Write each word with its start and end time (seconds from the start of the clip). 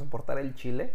soportar 0.00 0.38
el 0.38 0.54
chile. 0.54 0.94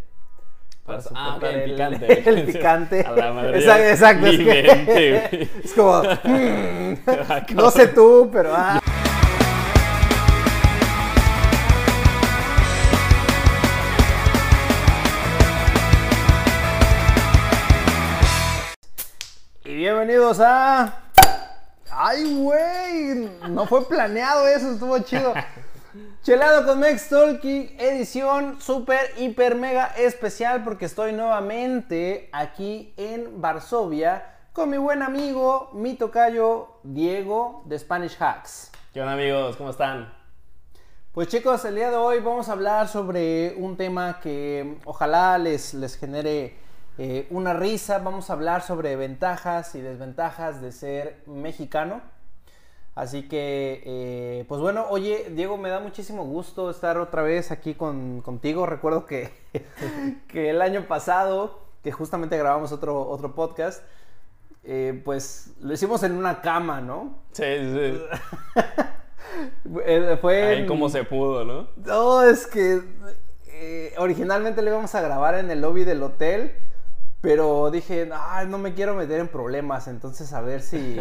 Para- 0.84 0.98
Para 1.00 1.16
ah, 1.16 1.26
soportar 1.34 1.56
el 1.56 1.72
picante. 1.72 2.30
El 2.30 2.46
picante. 2.46 3.02
A 3.06 3.12
la 3.12 3.34
madre, 3.34 3.58
Exacto. 3.92 4.26
Es, 4.28 4.38
que- 4.38 5.50
es 5.64 5.74
como. 5.74 6.02
mm, 6.24 7.56
no 7.56 7.72
sé 7.72 7.88
tú, 7.88 8.30
pero. 8.32 8.52
ah. 8.56 8.80
Y 19.64 19.76
bienvenidos 19.76 20.40
a. 20.40 21.02
¡Ay, 21.98 22.36
güey! 22.36 23.30
No 23.50 23.66
fue 23.68 23.88
planeado 23.88 24.48
eso, 24.48 24.72
estuvo 24.72 25.00
chido. 25.00 25.34
Chelado 26.22 26.66
con 26.66 26.80
Mex 26.80 27.10
Talking, 27.10 27.76
edición 27.80 28.60
super, 28.60 29.12
hiper, 29.18 29.56
mega 29.56 29.86
especial 29.98 30.64
porque 30.64 30.86
estoy 30.86 31.14
nuevamente 31.14 32.30
aquí 32.32 32.94
en 32.98 33.42
Varsovia 33.42 34.36
con 34.52 34.70
mi 34.70 34.78
buen 34.78 35.04
amigo, 35.04 35.70
mi 35.74 35.96
tocayo 35.96 36.80
Diego 36.84 37.64
de 37.66 37.78
Spanish 37.78 38.18
Hacks. 38.20 38.72
¿Qué 38.94 39.02
onda 39.02 39.14
amigos? 39.14 39.58
¿Cómo 39.58 39.70
están? 39.70 40.12
Pues 41.12 41.28
chicos, 41.28 41.64
el 41.66 41.76
día 41.76 41.92
de 41.92 41.98
hoy 41.98 42.20
vamos 42.20 42.50
a 42.50 42.54
hablar 42.54 42.88
sobre 42.88 43.54
un 43.58 43.78
tema 43.78 44.20
que 44.20 44.80
ojalá 44.86 45.38
les, 45.38 45.74
les 45.74 45.96
genere 45.98 46.58
eh, 46.98 47.28
una 47.30 47.54
risa. 47.54 48.00
Vamos 48.00 48.30
a 48.30 48.34
hablar 48.34 48.62
sobre 48.62 48.96
ventajas 48.96 49.76
y 49.76 49.82
desventajas 49.82 50.62
de 50.62 50.72
ser 50.72 51.24
mexicano. 51.26 52.02
Así 52.96 53.28
que, 53.28 53.84
eh, 53.86 54.46
pues 54.48 54.62
bueno, 54.62 54.86
oye, 54.90 55.28
Diego, 55.32 55.58
me 55.58 55.70
da 55.70 55.82
muchísimo 55.82 56.24
gusto 56.24 56.70
estar 56.70 56.98
otra 56.98 57.24
vez 57.24 57.52
aquí 57.52 57.74
con, 57.74 58.22
contigo. 58.22 58.66
Recuerdo 58.66 59.06
que, 59.06 59.32
que 60.30 60.50
el 60.50 60.62
año 60.62 60.86
pasado, 60.88 61.60
que 61.84 61.92
justamente 61.92 62.38
grabamos 62.38 62.72
otro, 62.72 63.02
otro 63.08 63.36
podcast, 63.36 63.84
eh, 64.64 65.02
pues 65.04 65.52
lo 65.60 65.74
hicimos 65.74 66.04
en 66.04 66.14
una 66.14 66.42
cama, 66.42 66.80
¿no? 66.82 67.20
Sí, 67.34 67.44
sí. 67.44 68.02
Eh, 69.86 70.18
Fue 70.22 70.44
Ahí 70.44 70.60
en- 70.62 70.68
como 70.68 70.88
se 70.88 71.04
pudo, 71.04 71.44
¿no? 71.44 71.68
No, 71.76 72.24
es 72.24 72.48
que 72.48 72.80
originalmente 73.98 74.62
lo 74.62 74.70
íbamos 74.70 74.96
a 74.96 75.02
grabar 75.02 75.36
en 75.36 75.52
el 75.52 75.60
lobby 75.60 75.84
del 75.84 76.02
hotel, 76.04 76.54
pero 77.20 77.70
dije, 77.72 78.10
"Ay, 78.14 78.48
no 78.48 78.58
me 78.58 78.74
quiero 78.74 78.94
meter 78.96 79.20
en 79.20 79.28
problemas, 79.28 79.88
entonces 79.90 80.32
a 80.32 80.40
ver 80.42 80.62
si, 80.62 80.98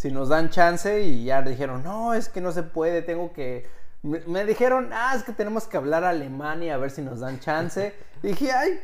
si 0.00 0.10
nos 0.10 0.30
dan 0.30 0.48
chance 0.48 1.02
y 1.02 1.24
ya 1.24 1.42
dijeron, 1.42 1.82
no, 1.82 2.14
es 2.14 2.30
que 2.30 2.40
no 2.40 2.52
se 2.52 2.62
puede, 2.62 3.02
tengo 3.02 3.34
que... 3.34 3.68
Me, 4.02 4.20
me 4.20 4.46
dijeron, 4.46 4.88
ah, 4.94 5.12
es 5.14 5.24
que 5.24 5.32
tenemos 5.32 5.66
que 5.66 5.76
hablar 5.76 6.04
alemán 6.04 6.62
y 6.62 6.70
a 6.70 6.78
ver 6.78 6.90
si 6.90 7.02
nos 7.02 7.20
dan 7.20 7.38
chance. 7.38 7.92
Y 8.22 8.28
dije, 8.28 8.50
ay, 8.50 8.80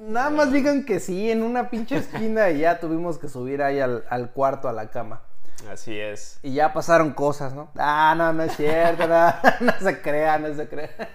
nada 0.00 0.30
más 0.30 0.50
digan 0.50 0.84
que 0.84 0.98
sí, 0.98 1.30
en 1.30 1.44
una 1.44 1.70
pinche 1.70 1.96
esquina 1.96 2.50
y 2.50 2.58
ya 2.58 2.80
tuvimos 2.80 3.18
que 3.18 3.28
subir 3.28 3.62
ahí 3.62 3.78
al, 3.78 4.04
al 4.10 4.32
cuarto, 4.32 4.68
a 4.68 4.72
la 4.72 4.90
cama. 4.90 5.22
Así 5.70 5.96
es. 5.96 6.40
Y 6.42 6.54
ya 6.54 6.72
pasaron 6.72 7.12
cosas, 7.12 7.54
¿no? 7.54 7.70
Ah, 7.78 8.12
no, 8.18 8.32
no 8.32 8.42
es 8.42 8.56
cierto, 8.56 9.06
no, 9.06 9.32
no 9.60 9.72
se 9.78 10.02
crea, 10.02 10.40
no 10.40 10.52
se 10.54 10.68
crea. 10.68 10.90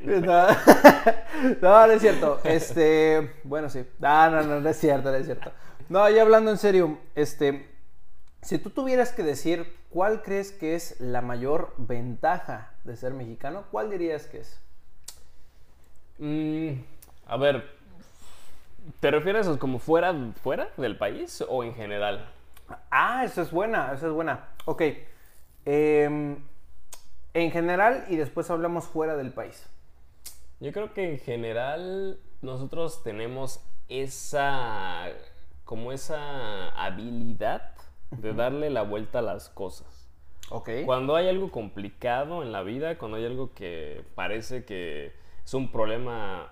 No, 0.00 0.46
no, 1.62 1.86
no 1.86 1.92
es 1.92 2.00
cierto. 2.00 2.40
Este, 2.42 3.36
bueno, 3.44 3.70
sí. 3.70 3.86
Ah, 4.02 4.28
no, 4.30 4.42
no, 4.42 4.60
no 4.60 4.68
es 4.68 4.76
cierto, 4.76 5.10
no 5.10 5.16
es 5.16 5.26
cierto. 5.26 5.52
No, 5.88 6.08
ya 6.10 6.22
hablando 6.22 6.50
en 6.50 6.58
serio, 6.58 6.98
este, 7.14 7.73
si 8.44 8.58
tú 8.58 8.70
tuvieras 8.70 9.12
que 9.12 9.22
decir 9.22 9.74
cuál 9.88 10.22
crees 10.22 10.52
que 10.52 10.74
es 10.74 11.00
la 11.00 11.22
mayor 11.22 11.72
ventaja 11.78 12.74
de 12.84 12.94
ser 12.96 13.14
mexicano, 13.14 13.64
¿cuál 13.70 13.90
dirías 13.90 14.26
que 14.26 14.40
es? 14.40 14.60
Mm, 16.18 16.82
a 17.26 17.36
ver, 17.38 17.70
¿te 19.00 19.10
refieres 19.10 19.48
a 19.48 19.58
como 19.58 19.78
fuera, 19.78 20.14
fuera 20.42 20.68
del 20.76 20.98
país 20.98 21.42
o 21.48 21.64
en 21.64 21.74
general? 21.74 22.28
Ah, 22.90 23.24
eso 23.24 23.40
es 23.40 23.50
buena, 23.50 23.92
eso 23.94 24.08
es 24.08 24.12
buena. 24.12 24.48
Ok. 24.66 24.82
em, 25.64 26.36
en 27.32 27.50
general 27.50 28.04
y 28.08 28.16
después 28.16 28.50
hablamos 28.50 28.84
fuera 28.84 29.16
del 29.16 29.32
país. 29.32 29.66
Yo 30.60 30.72
creo 30.72 30.92
que 30.92 31.12
en 31.12 31.18
general 31.18 32.20
nosotros 32.42 33.02
tenemos 33.02 33.60
esa, 33.88 35.08
como 35.64 35.92
esa 35.92 36.68
habilidad 36.70 37.73
de 38.18 38.32
darle 38.32 38.70
la 38.70 38.82
vuelta 38.82 39.20
a 39.20 39.22
las 39.22 39.48
cosas. 39.48 40.08
Ok. 40.50 40.70
Cuando 40.84 41.16
hay 41.16 41.28
algo 41.28 41.50
complicado 41.50 42.42
en 42.42 42.52
la 42.52 42.62
vida, 42.62 42.98
cuando 42.98 43.16
hay 43.16 43.24
algo 43.24 43.54
que 43.54 44.04
parece 44.14 44.64
que 44.64 45.12
es 45.44 45.54
un 45.54 45.70
problema, 45.70 46.50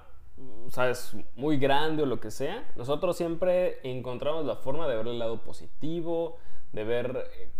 sabes, 0.69 1.17
muy 1.37 1.59
grande 1.59 2.03
o 2.03 2.07
lo 2.07 2.21
que 2.21 2.31
sea, 2.31 2.71
nosotros 2.77 3.17
siempre 3.17 3.79
encontramos 3.83 4.45
la 4.45 4.57
forma 4.57 4.89
de 4.89 4.97
ver 4.97 5.09
el 5.09 5.19
lado 5.19 5.43
positivo, 5.43 6.39
de 6.73 6.85
ver 6.85 7.31
eh, 7.39 7.51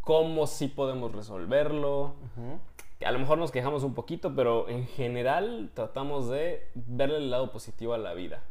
cómo 0.00 0.46
sí 0.46 0.68
podemos 0.68 1.12
resolverlo. 1.12 2.14
Ujú. 2.36 2.60
A 3.04 3.10
lo 3.10 3.18
mejor 3.18 3.38
nos 3.38 3.50
quejamos 3.50 3.82
un 3.82 3.94
poquito, 3.94 4.34
pero 4.34 4.68
en 4.68 4.86
general 4.86 5.70
tratamos 5.74 6.28
de 6.28 6.66
verle 6.74 7.18
el 7.18 7.30
lado 7.30 7.50
positivo 7.50 7.92
a 7.92 7.98
la 7.98 8.14
vida. 8.14 8.42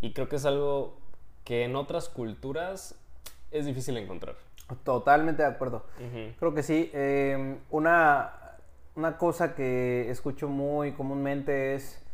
Y 0.00 0.12
creo 0.12 0.28
que 0.28 0.36
es 0.36 0.46
algo 0.46 0.96
que 1.44 1.64
en 1.64 1.76
otras 1.76 2.08
culturas 2.08 2.94
es 3.50 3.66
difícil 3.66 3.96
encontrar. 3.96 4.34
Totalmente 4.84 5.42
de 5.42 5.48
acuerdo. 5.48 5.86
Ujú. 5.98 6.34
Creo 6.38 6.54
que 6.54 6.62
sí. 6.62 6.90
eh, 6.92 7.58
una, 7.70 8.32
una 8.96 9.16
cosa 9.16 9.54
que 9.54 10.10
escucho 10.10 10.48
muy 10.48 10.92
comúnmente 10.92 11.74
es 11.74 12.04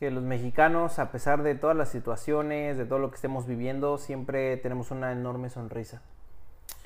que 0.00 0.10
los 0.10 0.22
mexicanos, 0.22 0.98
a 0.98 1.12
pesar 1.12 1.42
de 1.42 1.54
todas 1.54 1.76
las 1.76 1.90
situaciones, 1.90 2.78
de 2.78 2.86
todo 2.86 2.98
lo 2.98 3.10
que 3.10 3.16
estemos 3.16 3.46
viviendo, 3.46 3.98
siempre 3.98 4.56
tenemos 4.56 4.90
una 4.90 5.12
enorme 5.12 5.50
sonrisa. 5.50 6.02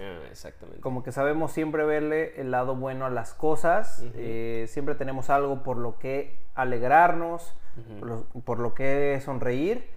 Ah, 0.00 0.18
exactamente. 0.28 0.80
Como 0.80 1.04
que 1.04 1.12
sabemos 1.12 1.52
siempre 1.52 1.84
verle 1.84 2.40
el 2.40 2.50
lado 2.50 2.74
bueno 2.74 3.06
a 3.06 3.10
las 3.10 3.32
cosas, 3.32 4.00
Ujú. 4.00 4.12
eh, 4.16 4.66
siempre 4.68 4.96
tenemos 4.96 5.30
algo 5.30 5.62
por 5.62 5.76
lo 5.76 5.98
que 6.00 6.36
alegrarnos, 6.56 7.54
Ujú. 7.78 7.98
por, 8.00 8.08
lo, 8.08 8.24
por 8.44 8.58
lo 8.58 8.74
que 8.74 9.20
sonreír. 9.24 9.88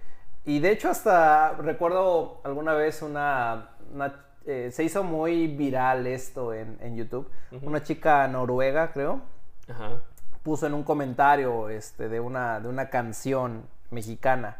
Y 0.44 0.60
de 0.60 0.70
hecho 0.70 0.88
hasta 0.88 1.52
recuerdo 1.54 2.40
alguna 2.44 2.72
vez 2.74 3.02
una... 3.02 3.70
una, 3.92 4.24
eh, 4.46 4.70
se 4.72 4.84
hizo 4.84 5.02
muy 5.04 5.46
viral 5.46 6.06
esto 6.06 6.54
en, 6.54 6.78
en 6.80 6.96
YouTube. 6.96 7.28
Una 7.62 7.82
chica 7.82 8.26
noruega, 8.28 8.92
creo, 8.92 9.20
Ajá. 9.68 10.00
puso 10.42 10.66
en 10.66 10.74
un 10.74 10.82
comentario 10.84 11.68
este, 11.68 12.08
de, 12.08 12.20
una, 12.20 12.60
de 12.60 12.68
una 12.68 12.88
canción 12.90 13.64
mexicana. 13.90 14.56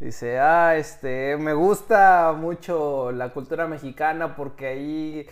Dice, 0.00 0.38
ah, 0.38 0.76
este, 0.76 1.36
me 1.36 1.52
gusta 1.52 2.34
mucho 2.36 3.12
la 3.12 3.30
cultura 3.32 3.66
mexicana 3.66 4.34
porque 4.36 4.66
ahí 4.66 5.26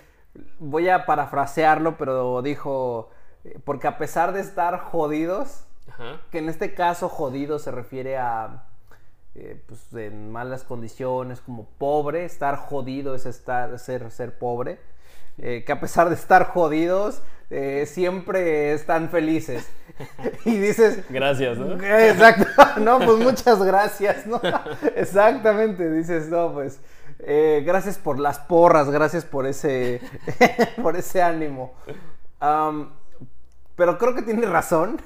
voy 0.58 0.88
a 0.88 1.06
parafrasearlo, 1.06 1.96
pero 1.96 2.40
dijo, 2.42 3.10
eh, 3.44 3.58
porque 3.64 3.86
a 3.88 3.98
pesar 3.98 4.32
de 4.32 4.40
estar 4.40 4.78
jodidos, 4.78 5.64
Ajá. 5.88 6.20
que 6.30 6.38
en 6.38 6.48
este 6.48 6.74
caso 6.74 7.08
jodido 7.08 7.58
se 7.58 7.70
refiere 7.70 8.16
a, 8.18 8.64
eh, 9.36 9.62
pues, 9.64 9.80
en 9.92 10.32
malas 10.32 10.64
condiciones, 10.64 11.40
como 11.40 11.68
pobre, 11.78 12.24
estar 12.24 12.56
jodido 12.56 13.14
es 13.14 13.26
estar, 13.26 13.78
ser, 13.78 14.10
ser 14.10 14.36
pobre, 14.36 14.80
eh, 15.38 15.62
que 15.64 15.70
a 15.70 15.80
pesar 15.80 16.08
de 16.08 16.16
estar 16.16 16.46
jodidos, 16.46 17.22
eh, 17.48 17.86
siempre 17.86 18.72
están 18.72 19.08
felices. 19.08 19.70
y 20.44 20.56
dices, 20.56 21.04
Gracias, 21.08 21.58
¿no? 21.58 21.74
Exacto, 21.82 22.44
no, 22.80 22.98
pues 22.98 23.18
muchas 23.18 23.62
gracias, 23.62 24.26
¿no? 24.26 24.40
Exactamente, 24.96 25.88
dices, 25.90 26.28
no, 26.28 26.52
pues 26.52 26.80
gracias 27.64 27.98
por 27.98 28.18
las 28.18 28.38
porras, 28.38 28.90
gracias 28.90 29.26
por 29.26 29.46
ese, 29.46 30.00
por 30.82 30.96
ese 30.96 31.22
ánimo. 31.22 31.74
Pero 33.76 33.98
creo 33.98 34.14
que 34.14 34.22
tiene 34.22 34.46
razón 34.46 35.00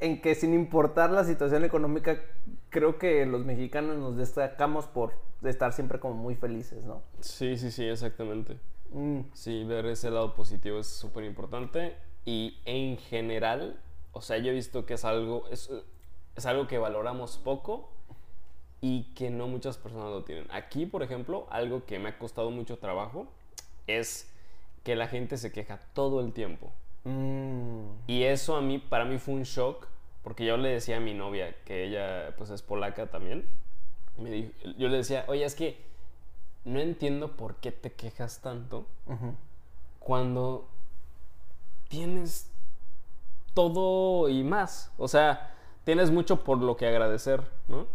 en 0.00 0.20
que 0.20 0.34
sin 0.34 0.54
importar 0.54 1.10
la 1.10 1.24
situación 1.24 1.64
económica, 1.64 2.20
creo 2.70 2.98
que 2.98 3.26
los 3.26 3.44
mexicanos 3.44 3.98
nos 3.98 4.16
destacamos 4.16 4.86
por 4.86 5.12
estar 5.42 5.72
siempre 5.72 6.00
como 6.00 6.14
muy 6.14 6.34
felices, 6.34 6.84
¿no? 6.84 7.02
Sí, 7.20 7.56
sí, 7.56 7.70
sí, 7.70 7.84
exactamente. 7.84 8.58
Mm, 8.90 9.20
Sí, 9.34 9.64
ver 9.64 9.86
ese 9.86 10.10
lado 10.10 10.34
positivo 10.34 10.78
es 10.80 10.86
súper 10.86 11.24
importante. 11.24 11.96
Y 12.24 12.58
en 12.64 12.96
general, 12.98 13.80
o 14.12 14.20
sea, 14.20 14.38
yo 14.38 14.50
he 14.50 14.54
visto 14.54 14.84
que 14.86 14.94
es 14.94 15.04
algo, 15.04 15.46
es, 15.50 15.70
es 16.36 16.46
algo 16.46 16.66
que 16.66 16.78
valoramos 16.78 17.38
poco 17.38 17.90
y 18.80 19.12
que 19.14 19.30
no 19.30 19.46
muchas 19.48 19.76
personas 19.78 20.06
lo 20.08 20.24
tienen. 20.24 20.46
Aquí, 20.50 20.86
por 20.86 21.02
ejemplo, 21.02 21.46
algo 21.50 21.84
que 21.84 21.98
me 21.98 22.08
ha 22.10 22.18
costado 22.18 22.50
mucho 22.50 22.78
trabajo 22.78 23.26
es 23.86 24.30
que 24.84 24.96
la 24.96 25.08
gente 25.08 25.36
se 25.36 25.52
queja 25.52 25.78
todo 25.94 26.20
el 26.20 26.32
tiempo. 26.32 26.72
mm, 27.04 27.89
Y 28.10 28.24
eso 28.24 28.56
a 28.56 28.60
mí, 28.60 28.78
para 28.78 29.04
mí 29.04 29.18
fue 29.18 29.34
un 29.34 29.44
shock, 29.44 29.86
porque 30.24 30.44
yo 30.44 30.56
le 30.56 30.70
decía 30.70 30.96
a 30.96 31.00
mi 31.00 31.14
novia, 31.14 31.54
que 31.64 31.84
ella 31.84 32.34
pues 32.36 32.50
es 32.50 32.60
polaca 32.60 33.06
también, 33.06 33.46
me 34.18 34.30
dijo- 34.30 34.50
yo 34.78 34.88
le 34.88 34.96
decía, 34.96 35.24
oye, 35.28 35.44
es 35.44 35.54
que 35.54 35.78
no 36.64 36.80
entiendo 36.80 37.36
por 37.36 37.54
qué 37.56 37.70
te 37.70 37.92
quejas 37.92 38.40
tanto 38.40 38.84
cuando 40.00 40.66
tienes 41.88 42.50
todo 43.54 44.28
y 44.28 44.42
más. 44.42 44.90
O 44.98 45.06
sea, 45.06 45.54
tienes 45.84 46.10
mucho 46.10 46.42
por 46.42 46.58
lo 46.58 46.76
que 46.76 46.88
agradecer, 46.88 47.42
¿no? 47.68 47.86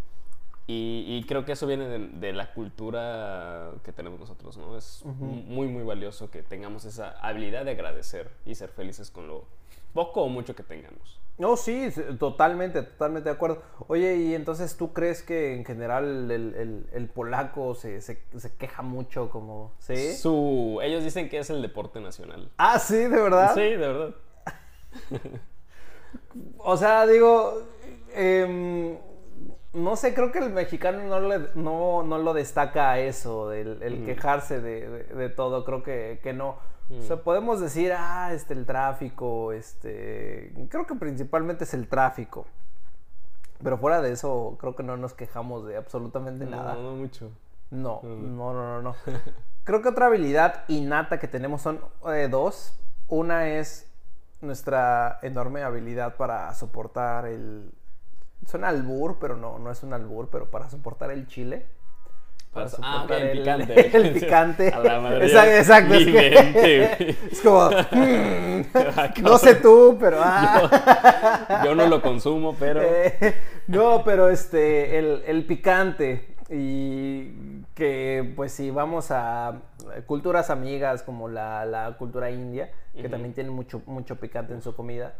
Y, 0.67 1.06
y 1.07 1.27
creo 1.27 1.45
que 1.45 1.51
eso 1.51 1.67
viene 1.67 1.88
de, 1.88 2.00
de 2.00 2.33
la 2.33 2.51
cultura 2.53 3.71
que 3.83 3.91
tenemos 3.91 4.19
nosotros, 4.19 4.57
¿no? 4.57 4.75
Es 4.77 5.03
muy, 5.06 5.67
muy 5.67 5.83
valioso 5.83 6.31
que 6.31 6.41
tengamos 6.41 6.85
esa 6.85 7.12
habilidad 7.21 7.65
de 7.65 7.71
agradecer 7.71 8.31
y 8.45 8.56
ser 8.56 8.69
felices 8.69 9.12
con 9.12 9.27
lo 9.27 9.45
poco 9.94 10.23
o 10.23 10.27
mucho 10.29 10.56
que 10.56 10.63
tengamos. 10.63 11.19
No, 11.38 11.56
sí, 11.57 11.89
totalmente, 12.17 12.81
totalmente 12.81 13.29
de 13.29 13.35
acuerdo. 13.35 13.62
Oye, 13.88 14.15
y 14.15 14.33
entonces 14.35 14.75
tú 14.77 14.91
crees 14.94 15.21
que 15.21 15.53
en 15.56 15.65
general 15.65 16.31
el, 16.31 16.56
el- 16.56 16.88
el 16.94 17.09
polaco 17.09 17.75
se, 17.75 18.01
se- 18.01 18.23
se 18.38 18.56
queja 18.56 18.81
mucho 18.81 19.29
como... 19.29 19.73
¿Sí? 19.79 20.15
Su, 20.15 20.79
ellos 20.81 21.03
dicen 21.03 21.29
que 21.29 21.38
es 21.39 21.50
el 21.50 21.61
deporte 21.61 22.00
nacional. 22.00 22.50
Ah, 22.57 22.79
sí, 22.79 22.95
de 22.95 23.09
verdad. 23.09 23.53
Sí, 23.53 23.61
de 23.61 23.77
verdad. 23.77 24.15
O 26.59 26.75
sea, 26.77 27.06
digo, 27.06 27.61
em, 28.13 28.97
no 29.75 29.95
sé, 29.95 30.13
creo 30.13 30.31
que 30.31 30.39
el 30.39 30.50
mexicano 30.51 31.04
no, 31.04 31.19
le- 31.19 31.50
no, 31.56 32.01
no 32.04 32.18
lo 32.18 32.33
destaca 32.33 32.92
a 32.92 33.00
eso, 33.00 33.51
el, 33.51 33.81
el 33.83 33.95
Ujú. 33.95 34.06
quejarse 34.06 34.60
de, 34.62 34.89
de- 34.89 35.04
de 35.04 35.30
todo, 35.30 35.63
creo 35.66 35.83
que, 35.83 36.19
que 36.24 36.33
no. 36.33 36.57
O 36.89 37.01
sea, 37.01 37.16
Mm. 37.16 37.19
podemos 37.19 37.60
decir, 37.60 37.94
ah, 37.98 38.31
este, 38.33 38.54
el 38.54 38.66
tráfico, 38.66 39.51
este, 39.51 40.54
creo 40.69 40.86
que 40.86 40.95
principalmente 40.95 41.63
es 41.63 41.74
el 41.74 41.88
tráfico. 41.88 42.45
Pero 43.63 43.77
fuera 43.77 44.01
de 44.01 44.12
eso, 44.12 44.57
creo 44.60 44.75
que 44.75 44.83
no 44.83 44.95
nos 44.98 45.13
quejamos 45.13 45.66
de 45.66 45.78
absolutamente 45.78 46.45
nada. 46.45 46.75
No, 46.75 46.81
no 46.92 46.95
mucho. 46.98 47.31
No, 47.71 48.01
No, 48.04 48.54
no, 48.54 48.54
no, 48.54 48.81
no, 48.81 48.81
no. 48.81 48.95
Creo 49.63 49.81
que 49.81 49.89
otra 49.89 50.06
habilidad 50.06 50.63
innata 50.68 51.19
que 51.19 51.28
tenemos 51.28 51.63
son 51.63 51.80
eh, 52.13 52.28
dos. 52.30 52.78
Una 53.07 53.50
es 53.50 53.89
nuestra 54.42 55.18
enorme 55.24 55.63
habilidad 55.63 56.16
para 56.18 56.54
soportar 56.54 57.25
el... 57.25 57.71
Suena 58.45 58.69
albur, 58.69 59.17
pero 59.19 59.35
no, 59.37 59.57
no 59.59 59.71
es 59.71 59.81
un 59.83 59.93
albur, 59.93 60.29
pero 60.29 60.49
para 60.51 60.69
soportar 60.69 61.11
el 61.11 61.27
chile. 61.27 61.65
Para 62.53 62.67
ah, 62.67 62.69
soportar 62.69 63.21
el 63.21 63.27
el- 63.29 63.39
picante. 63.39 63.97
el 63.97 64.13
picante. 64.13 64.69
A 64.73 64.79
la 64.79 64.99
madre. 64.99 65.25
Exacto, 65.25 65.93
es 65.93 66.05
que- 66.05 67.15
como... 67.43 67.69
mm, 67.91 69.23
no 69.23 69.37
sé 69.37 69.55
tú, 69.55 69.97
pero... 69.99 70.19
ah. 70.21 71.61
Yo 71.65 71.75
no 71.75 71.87
lo 71.87 72.01
consumo, 72.01 72.55
pero. 72.59 72.81
Eh, 72.83 73.35
no, 73.67 74.03
pero 74.03 74.29
este, 74.29 74.99
el, 74.99 75.23
el 75.25 75.45
picante 75.45 76.35
y 76.49 77.63
que 77.73 78.33
pues 78.35 78.51
si 78.51 78.69
vamos 78.69 79.07
a 79.09 79.61
culturas 80.05 80.49
amigas 80.49 81.01
como 81.03 81.27
la, 81.27 81.65
la 81.65 81.97
cultura 81.97 82.29
india, 82.29 82.71
que 82.95 83.09
también 83.09 83.33
tiene 83.33 83.49
mucho, 83.49 83.81
mucho 83.87 84.17
picante 84.17 84.53
en 84.53 84.61
su 84.61 84.75
comida, 84.75 85.15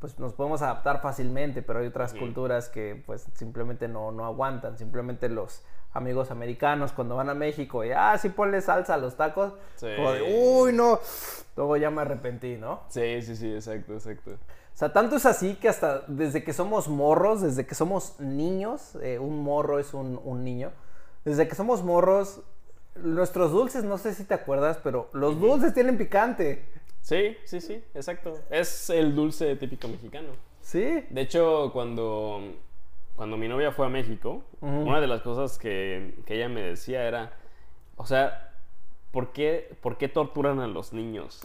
pues 0.00 0.18
nos 0.18 0.32
podemos 0.32 0.62
adaptar 0.62 1.00
fácilmente, 1.02 1.62
pero 1.62 1.80
hay 1.80 1.86
otras 1.86 2.12
Ujú. 2.12 2.20
culturas 2.20 2.68
que 2.68 3.02
pues 3.06 3.26
simplemente 3.34 3.88
no, 3.88 4.12
no 4.12 4.24
aguantan, 4.24 4.78
simplemente 4.78 5.28
los 5.28 5.62
amigos 5.92 6.30
americanos 6.30 6.92
cuando 6.92 7.16
van 7.16 7.30
a 7.30 7.34
México 7.34 7.84
y, 7.84 7.90
ah, 7.92 8.16
sí 8.18 8.28
ponle 8.28 8.60
salsa 8.60 8.94
a 8.94 8.98
los 8.98 9.16
tacos, 9.16 9.54
Sí. 9.76 9.86
como 9.96 10.12
de, 10.12 10.22
uy, 10.22 10.72
no, 10.72 11.00
luego 11.56 11.76
ya 11.76 11.90
me 11.90 12.02
arrepentí, 12.02 12.56
¿no? 12.56 12.80
Sí, 12.88 13.22
sí, 13.22 13.34
sí, 13.36 13.52
exacto, 13.54 13.94
exacto. 13.94 14.32
O 14.32 14.76
sea, 14.78 14.92
tanto 14.92 15.16
es 15.16 15.26
así 15.26 15.56
que 15.56 15.68
hasta 15.68 16.02
desde 16.06 16.44
que 16.44 16.52
somos 16.52 16.88
morros, 16.88 17.40
desde 17.42 17.66
que 17.66 17.74
somos 17.74 18.20
niños, 18.20 18.96
eh, 19.02 19.18
un 19.18 19.42
morro 19.42 19.80
es 19.80 19.92
un, 19.94 20.20
un 20.22 20.44
niño, 20.44 20.70
desde 21.24 21.48
que 21.48 21.56
somos 21.56 21.82
morros, 21.82 22.42
nuestros 22.94 23.50
dulces, 23.50 23.82
no 23.82 23.98
sé 23.98 24.14
si 24.14 24.24
te 24.24 24.34
acuerdas, 24.34 24.78
pero 24.82 25.08
los 25.12 25.40
dulces 25.40 25.74
tienen 25.74 25.98
picante. 25.98 26.64
Sí, 27.08 27.38
sí, 27.44 27.62
sí, 27.62 27.82
exacto. 27.94 28.38
Es 28.50 28.90
el 28.90 29.14
dulce 29.14 29.56
típico 29.56 29.88
mexicano. 29.88 30.28
Sí. 30.60 31.06
De 31.08 31.22
hecho, 31.22 31.70
cuando, 31.72 32.42
cuando 33.16 33.38
mi 33.38 33.48
novia 33.48 33.72
fue 33.72 33.86
a 33.86 33.88
México, 33.88 34.42
una 34.60 35.00
de 35.00 35.06
las 35.06 35.22
cosas 35.22 35.58
que, 35.58 36.16
que 36.26 36.34
ella 36.34 36.50
me 36.50 36.60
decía 36.60 37.08
era, 37.08 37.32
o 37.96 38.04
sea, 38.04 38.52
¿por 39.10 39.32
qué, 39.32 39.74
¿por 39.80 39.96
qué 39.96 40.10
torturan 40.10 40.60
a 40.60 40.66
los 40.66 40.92
niños? 40.92 41.40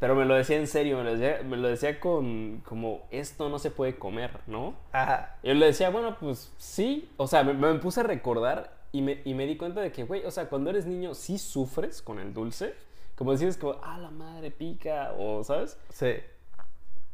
Pero 0.00 0.14
me 0.14 0.24
lo 0.24 0.34
decía 0.34 0.56
en 0.56 0.66
serio, 0.66 0.96
me 0.96 1.04
lo 1.04 1.14
decía, 1.14 1.42
me 1.44 1.58
lo 1.58 1.68
decía 1.68 2.00
con 2.00 2.62
como, 2.64 3.06
esto 3.10 3.50
no 3.50 3.58
se 3.58 3.70
puede 3.70 3.98
comer, 3.98 4.30
¿no? 4.46 4.76
Ajá. 4.92 5.36
Y 5.42 5.48
yo 5.48 5.54
le 5.54 5.66
decía, 5.66 5.90
bueno, 5.90 6.16
pues 6.18 6.54
sí, 6.56 7.10
o 7.18 7.26
sea, 7.26 7.44
me, 7.44 7.52
me 7.52 7.74
puse 7.80 8.00
a 8.00 8.02
recordar 8.02 8.74
y 8.92 9.02
me, 9.02 9.20
y 9.26 9.34
me 9.34 9.44
di 9.44 9.58
cuenta 9.58 9.82
de 9.82 9.92
que, 9.92 10.04
güey, 10.04 10.24
o 10.24 10.30
sea, 10.30 10.48
cuando 10.48 10.70
eres 10.70 10.86
niño 10.86 11.12
sí 11.12 11.36
sufres 11.36 12.00
con 12.00 12.18
el 12.18 12.32
dulce, 12.32 12.74
como 13.16 13.34
decís, 13.36 13.56
como, 13.56 13.76
ah, 13.82 13.98
la 13.98 14.10
madre 14.10 14.50
pica, 14.50 15.12
o, 15.18 15.42
¿sabes? 15.42 15.78
Sí. 15.88 16.14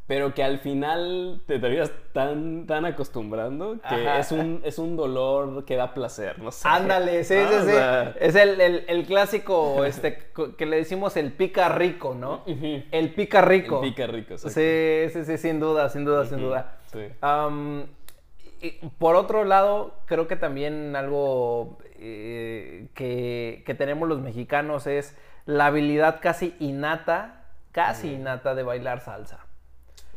Pero 0.09 0.35
que 0.35 0.43
al 0.43 0.59
final 0.59 1.41
te 1.47 1.61
terminas 1.61 1.93
tan, 2.13 2.67
tan 2.67 2.85
acostumbrando 2.85 3.75
que 3.89 3.95
Ajá. 4.09 4.19
es 4.19 4.33
un, 4.33 4.61
es 4.65 4.79
un 4.79 4.97
dolor 4.97 5.65
que 5.65 5.77
da 5.77 5.95
placer, 5.95 6.41
no 6.41 6.51
sé. 6.51 6.69
Ándale, 6.69 7.23
sí, 7.23 7.35
Ah, 7.39 7.49
sí, 7.49 7.55
o 7.55 7.61
sí. 7.61 7.71
sea, 7.71 8.15
Es 8.21 8.35
el, 8.35 8.61
el- 8.61 8.85
el 8.89 9.07
clásico 9.07 9.85
este, 9.85 10.19
que 10.59 10.67
le 10.67 10.77
decimos 10.79 11.17
el 11.17 11.33
pica 11.33 11.69
rico, 11.69 12.15
¿no? 12.15 12.43
El 12.47 13.15
pica 13.15 13.41
rico. 13.43 13.81
El 13.83 13.91
pica 13.91 14.07
rico, 14.09 14.35
exacto. 14.35 14.51
Sí, 14.61 15.09
sí, 15.13 15.25
sí, 15.25 15.39
sin 15.39 15.61
duda, 15.61 15.89
sin 15.89 16.05
duda, 16.05 16.27
sin 16.27 16.39
duda. 16.41 16.79
sí. 16.93 17.07
Por 18.99 19.17
otro 19.17 19.45
lado, 19.45 19.95
creo 20.07 20.27
que 20.29 20.37
también 20.37 20.95
algo 20.95 21.79
eh, 21.99 22.89
que, 22.95 23.63
que 23.67 23.75
tenemos 23.75 24.09
los 24.09 24.21
mexicanos 24.21 24.87
es 24.87 25.17
la 25.47 25.67
habilidad 25.67 26.21
casi 26.21 26.55
innata, 26.61 27.45
casi 27.73 28.15
innata 28.15 28.55
de 28.55 28.63
bailar 28.63 29.01
salsa. 29.01 29.41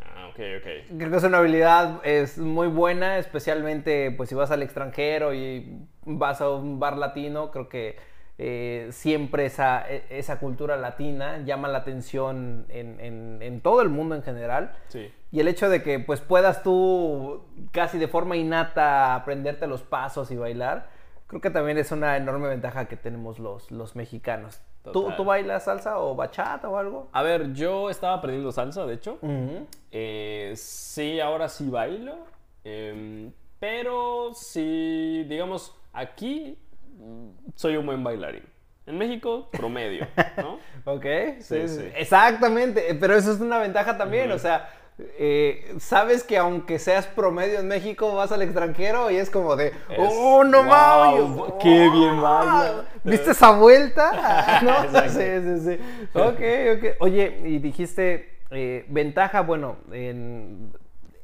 Ah, 0.03 0.27
ok, 0.29 0.39
ok. 0.59 0.97
Creo 0.97 1.11
que 1.11 1.17
es 1.17 1.23
una 1.23 1.39
habilidad 1.39 1.99
es 2.05 2.37
muy 2.37 2.67
buena, 2.67 3.17
especialmente 3.17 4.11
pues 4.11 4.29
si 4.29 4.35
vas 4.35 4.51
al 4.51 4.63
extranjero 4.63 5.33
y 5.33 5.85
vas 6.05 6.41
a 6.41 6.49
un 6.49 6.79
bar 6.79 6.97
latino, 6.97 7.51
creo 7.51 7.67
que 7.69 7.97
eh, 8.37 8.89
siempre 8.91 9.45
esa, 9.45 9.89
e- 9.89 10.03
esa 10.09 10.39
cultura 10.39 10.75
latina 10.77 11.39
llama 11.39 11.67
la 11.69 11.79
atención 11.79 12.65
en, 12.69 12.99
en- 12.99 13.41
en 13.41 13.61
todo 13.61 13.81
el 13.81 13.89
mundo 13.89 14.13
en 14.15 14.23
general. 14.23 14.73
Sí. 14.89 15.11
Y 15.31 15.39
el 15.39 15.47
hecho 15.47 15.69
de 15.69 15.81
que 15.83 15.99
pues 15.99 16.21
puedas 16.21 16.61
tú 16.63 17.45
casi 17.71 17.97
de 17.97 18.07
forma 18.07 18.35
innata 18.37 19.15
aprenderte 19.15 19.67
los 19.67 19.83
pasos 19.83 20.31
y 20.31 20.35
bailar, 20.37 20.87
creo 21.27 21.41
que 21.41 21.49
también 21.49 21.77
es 21.77 21.91
una 21.91 22.15
enorme 22.17 22.47
ventaja 22.47 22.85
que 22.85 22.95
tenemos 22.97 23.39
los, 23.39 23.71
los 23.71 23.95
mexicanos. 23.95 24.61
¿Tú. 24.91 25.11
¿Tú 25.17 25.23
bailas 25.23 25.63
salsa 25.65 25.99
o 25.99 26.15
bachata 26.15 26.69
o 26.69 26.77
algo? 26.77 27.09
A 27.11 27.23
ver, 27.23 27.53
yo 27.53 27.89
estaba 27.89 28.15
aprendiendo 28.15 28.51
salsa, 28.51 28.85
de 28.85 28.93
hecho. 28.95 29.17
Ujú. 29.21 29.67
Eh, 29.91 30.53
sí, 30.55 31.19
ahora 31.19 31.47
sí 31.49 31.69
bailo. 31.69 32.15
em, 32.63 33.31
pero 33.59 34.31
sí, 34.33 35.23
digamos, 35.27 35.73
aquí 35.93 36.57
mm, 36.99 37.29
soy 37.55 37.77
un 37.77 37.85
buen 37.85 38.03
bailarín. 38.03 38.43
En 38.87 38.97
México, 38.99 39.49
promedio, 39.51 40.05
¿no? 40.37 40.59
Ok, 40.85 41.05
Sí, 41.39 41.67
sí, 41.67 41.89
exactamente, 41.95 42.95
pero 42.99 43.15
eso 43.15 43.31
es 43.31 43.39
una 43.39 43.57
ventaja 43.57 43.97
también, 43.97 44.31
o 44.31 44.37
sea, 44.37 44.69
eh, 44.97 45.75
sabes 45.79 46.23
que 46.23 46.37
aunque 46.37 46.79
seas 46.79 47.05
promedio 47.07 47.59
en 47.59 47.67
México, 47.67 48.15
vas 48.15 48.31
al 48.31 48.41
extranjero 48.41 49.11
y 49.11 49.17
es 49.17 49.29
como 49.29 49.55
de, 49.55 49.73
oh, 49.97 50.43
no 50.43 50.59
wow, 50.63 51.27
mames, 51.27 51.53
qué 51.61 51.89
bien 51.89 52.21
baila". 52.21 52.85
¿Viste 53.03 53.31
esa 53.31 53.51
vuelta? 53.57 54.59
¿No? 54.63 54.83
Exacto. 54.83 55.09
Sí, 55.19 55.25
sí, 55.43 55.77
sí. 55.77 56.17
Ok, 56.17 56.77
ok. 56.77 56.95
Oye, 57.01 57.41
y 57.45 57.59
dijiste, 57.59 58.37
eh, 58.51 58.85
ventaja, 58.87 59.41
bueno, 59.41 59.77
en, 59.91 60.71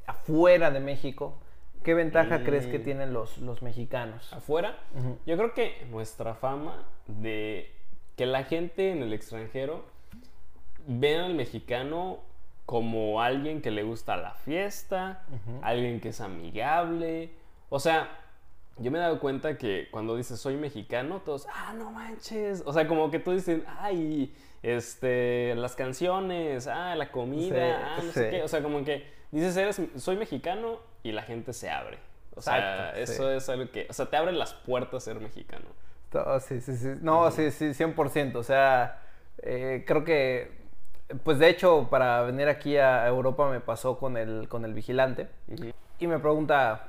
afuera 0.06 0.70
de 0.70 0.80
México, 0.82 1.40
¿qué 1.84 1.94
ventaja 1.94 2.44
crees 2.44 2.68
que 2.68 2.80
Mm. 2.80 2.84
tienen 2.84 3.14
los, 3.14 3.38
los 3.38 3.62
mexicanos? 3.62 4.32
Afuera, 4.34 4.78
yo 5.26 5.38
creo 5.38 5.54
que 5.54 5.86
nuestra 5.90 6.36
fama 6.36 6.84
de 7.08 7.72
que 8.18 8.26
la 8.26 8.44
gente 8.44 8.92
en 8.92 9.02
el 9.02 9.14
extranjero 9.14 9.86
vean 10.88 11.22
al 11.24 11.34
mexicano 11.36 12.20
como 12.72 13.22
alguien 13.22 13.62
que 13.62 13.70
le 13.70 13.84
gusta 13.84 14.16
la 14.16 14.32
fiesta, 14.32 15.24
alguien 15.62 16.00
que 16.00 16.08
es 16.08 16.22
amigable. 16.22 17.30
O 17.68 17.82
sea, 17.82 18.10
yo 18.78 18.92
me 18.92 18.98
he 18.98 19.02
dado 19.02 19.20
cuenta 19.20 19.58
que 19.58 19.90
cuando 19.92 20.16
dices 20.16 20.40
soy 20.40 20.56
mexicano, 20.56 21.20
todos, 21.20 21.48
ah, 21.54 21.74
no 21.78 21.92
manches. 21.92 22.64
O 22.66 22.72
sea, 22.72 22.88
como 22.88 23.12
que 23.12 23.20
tú 23.20 23.34
dices, 23.34 23.62
ay, 23.82 24.34
este, 24.64 25.54
las 25.56 25.76
canciones, 25.76 26.68
ah, 26.68 26.96
la 26.96 27.12
comida, 27.12 27.56
Sí, 27.58 27.84
ah, 27.84 27.96
no 27.98 28.04
sí. 28.04 28.12
sé 28.12 28.30
qué. 28.30 28.44
O 28.44 28.48
sea, 28.48 28.64
como 28.64 28.86
que 28.86 29.06
dices, 29.32 29.58
eres, 29.58 29.82
soy 29.98 30.16
mexicano 30.16 30.80
y 31.04 31.12
la 31.12 31.24
gente 31.24 31.52
se 31.52 31.70
abre. 31.70 31.98
O 32.36 32.42
sea, 32.42 32.56
Exacto, 32.92 32.96
sí. 32.96 33.02
eso 33.04 33.32
es 33.34 33.50
algo 33.50 33.70
que, 33.70 33.88
o 33.90 33.92
sea, 33.94 34.06
te 34.06 34.16
abre 34.16 34.32
las 34.32 34.54
puertas 34.54 35.04
ser 35.04 35.20
mexicano. 35.20 35.66
Sí, 36.40 36.62
sí, 36.62 36.78
sí. 36.78 36.88
No, 37.02 37.30
sí, 37.32 37.52
sí, 37.52 37.66
100%. 37.74 38.38
O 38.38 38.44
sea, 38.44 39.02
eh, 39.40 39.84
creo 39.86 40.06
que, 40.06 40.61
pues 41.24 41.40
de 41.40 41.50
hecho, 41.50 41.88
para 41.90 42.22
venir 42.24 42.48
aquí 42.48 42.78
a 42.78 43.08
Europa 43.08 43.50
me 43.50 43.60
pasó 43.60 43.98
con 43.98 44.18
el, 44.18 44.48
con 44.48 44.66
el 44.66 44.74
vigilante 44.74 45.30
y 46.00 46.08
me 46.08 46.20
pregunta, 46.20 46.88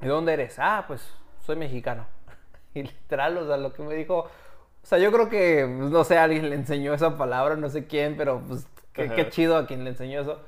¿de 0.00 0.08
dónde 0.08 0.34
eres? 0.34 0.58
Ah, 0.58 0.84
pues 0.86 1.14
soy 1.40 1.56
mexicano. 1.56 2.06
Y 2.74 2.84
literal, 2.84 3.36
o 3.36 3.46
sea, 3.46 3.58
lo 3.58 3.74
que 3.74 3.82
me 3.82 3.94
dijo, 3.94 4.20
o 4.20 4.86
sea, 4.86 4.96
yo 4.96 5.12
creo 5.12 5.28
que, 5.28 5.70
pues, 5.78 5.90
no 5.90 6.04
sé, 6.04 6.16
alguien 6.16 6.48
le 6.48 6.56
enseñó 6.56 6.94
esa 6.94 7.18
palabra, 7.18 7.54
no 7.54 7.68
sé 7.68 7.86
quién, 7.86 8.16
pero 8.16 8.40
pues 8.48 8.66
qué, 8.94 9.10
qué 9.10 9.28
chido 9.28 9.58
a 9.58 9.66
quien 9.66 9.84
le 9.84 9.90
enseñó 9.90 10.22
eso. 10.22 10.40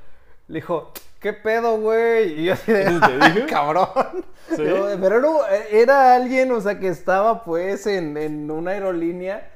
Le 0.48 0.54
dijo, 0.56 0.92
¿qué 1.20 1.32
pedo, 1.32 1.78
güey? 1.78 2.40
Y 2.40 2.44
yo 2.46 2.52
así 2.52 2.70
de, 2.72 2.84
¿Te 2.84 2.90
"Ah, 3.20 3.28
dijo? 3.34 3.46
cabrón. 3.48 4.24
¿Sí? 4.54 4.62
Yo, 4.62 4.88
Pero 5.00 5.16
era, 5.46 5.64
era 5.70 6.14
alguien, 6.16 6.52
o 6.52 6.60
sea, 6.60 6.78
que 6.78 6.88
estaba 6.88 7.44
pues 7.44 7.86
en, 7.86 8.16
en 8.18 8.50
una 8.50 8.72
aerolínea 8.72 9.48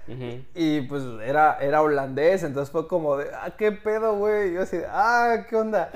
y 0.55 0.81
pues 0.83 1.03
era, 1.23 1.59
era 1.61 1.83
holandés, 1.83 2.43
entonces 2.43 2.73
fue 2.73 2.89
como 2.89 3.19
de, 3.19 3.27
ah, 3.35 3.51
¿qué 3.59 3.71
pedo, 3.73 4.15
güey? 4.17 4.49
Y 4.51 4.55
yo 4.55 4.63
así 4.63 4.79
de, 4.79 4.87
ah, 4.89 5.45
¿qué 5.51 5.57
onda? 5.57 5.91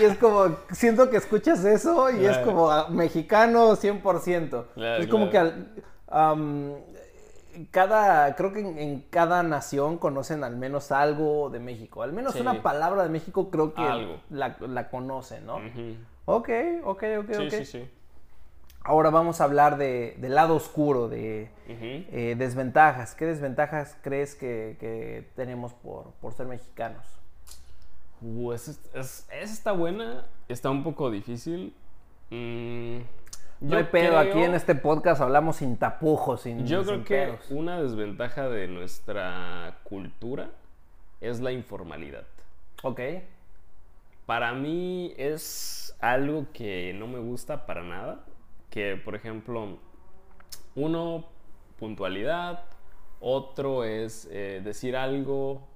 Y 0.00 0.04
es 0.04 0.16
como, 0.16 0.56
siento 0.72 1.10
que 1.10 1.18
escuchas 1.18 1.62
eso 1.66 2.10
y 2.10 2.24
es 2.24 2.38
como 2.38 2.70
ah, 2.70 2.88
mexicano 2.88 3.76
100%. 3.76 4.64
Claro, 4.74 5.02
es 5.02 5.08
como 5.08 5.28
claro. 5.28 5.50
que 5.50 5.58
al- 5.58 5.68
am, 6.08 6.72
cada, 7.70 8.34
creo 8.36 8.52
que 8.52 8.60
en, 8.60 8.78
en 8.78 9.00
cada 9.10 9.42
nación 9.42 9.98
conocen 9.98 10.44
al 10.44 10.56
menos 10.56 10.92
algo 10.92 11.50
de 11.50 11.60
México. 11.60 12.02
Al 12.02 12.12
menos 12.12 12.34
Sí. 12.34 12.40
una 12.40 12.62
palabra 12.62 13.02
de 13.02 13.08
México 13.08 13.50
creo 13.50 13.74
que 13.74 13.82
Algo. 13.82 14.20
la, 14.30 14.56
la 14.60 14.88
conocen, 14.90 15.46
¿no? 15.46 15.56
Ujú. 15.56 15.96
Ok, 16.26 16.48
ok, 16.84 17.02
ok, 17.20 17.30
Sí, 17.32 17.46
ok. 17.46 17.50
sí, 17.50 17.64
sí. 17.64 17.90
Ahora 18.86 19.08
vamos 19.10 19.40
a 19.40 19.44
hablar 19.44 19.78
de, 19.78 20.14
del 20.18 20.34
lado 20.34 20.54
oscuro, 20.56 21.08
de 21.08 21.50
eh, 21.68 22.34
desventajas. 22.36 23.14
¿Qué 23.14 23.24
desventajas 23.24 23.96
crees 24.02 24.34
que, 24.34 24.76
que 24.78 25.30
tenemos 25.36 25.72
por, 25.72 26.12
por 26.20 26.34
ser 26.34 26.46
mexicanos? 26.46 27.06
Uh, 28.20 28.52
esa, 28.52 28.70
es- 28.72 28.80
es- 28.94 29.26
esa 29.30 29.52
está 29.54 29.72
buena, 29.72 30.26
está 30.48 30.70
un 30.70 30.82
poco 30.84 31.10
difícil. 31.10 31.74
Mm, 32.30 32.98
No 33.60 33.76
hay 33.78 33.84
pedo, 33.84 34.18
aquí 34.18 34.42
en 34.42 34.54
este 34.54 34.74
podcast 34.74 35.20
hablamos 35.22 35.56
sin 35.56 35.76
tapujos, 35.76 36.42
sin 36.42 36.66
Yo 36.66 36.84
sin 36.84 37.02
creo 37.02 37.04
que 37.04 37.32
pedos. 37.38 37.50
una 37.50 37.80
desventaja 37.80 38.48
de 38.48 38.68
nuestra 38.68 39.78
cultura 39.84 40.50
es 41.20 41.40
la 41.40 41.52
informalidad. 41.52 42.24
Ok, 42.82 43.00
Para 44.26 44.52
mí 44.52 45.14
es 45.16 45.96
algo 46.00 46.46
que 46.52 46.94
no 46.98 47.06
me 47.06 47.18
gusta 47.18 47.66
para 47.66 47.82
nada. 47.82 48.24
Que, 48.70 48.96
por 48.96 49.14
ejemplo, 49.14 49.78
uno, 50.74 51.26
puntualidad. 51.78 52.64
Otro 53.20 53.84
es 53.84 54.28
eh, 54.30 54.60
decir 54.64 54.96
algo 54.96 55.66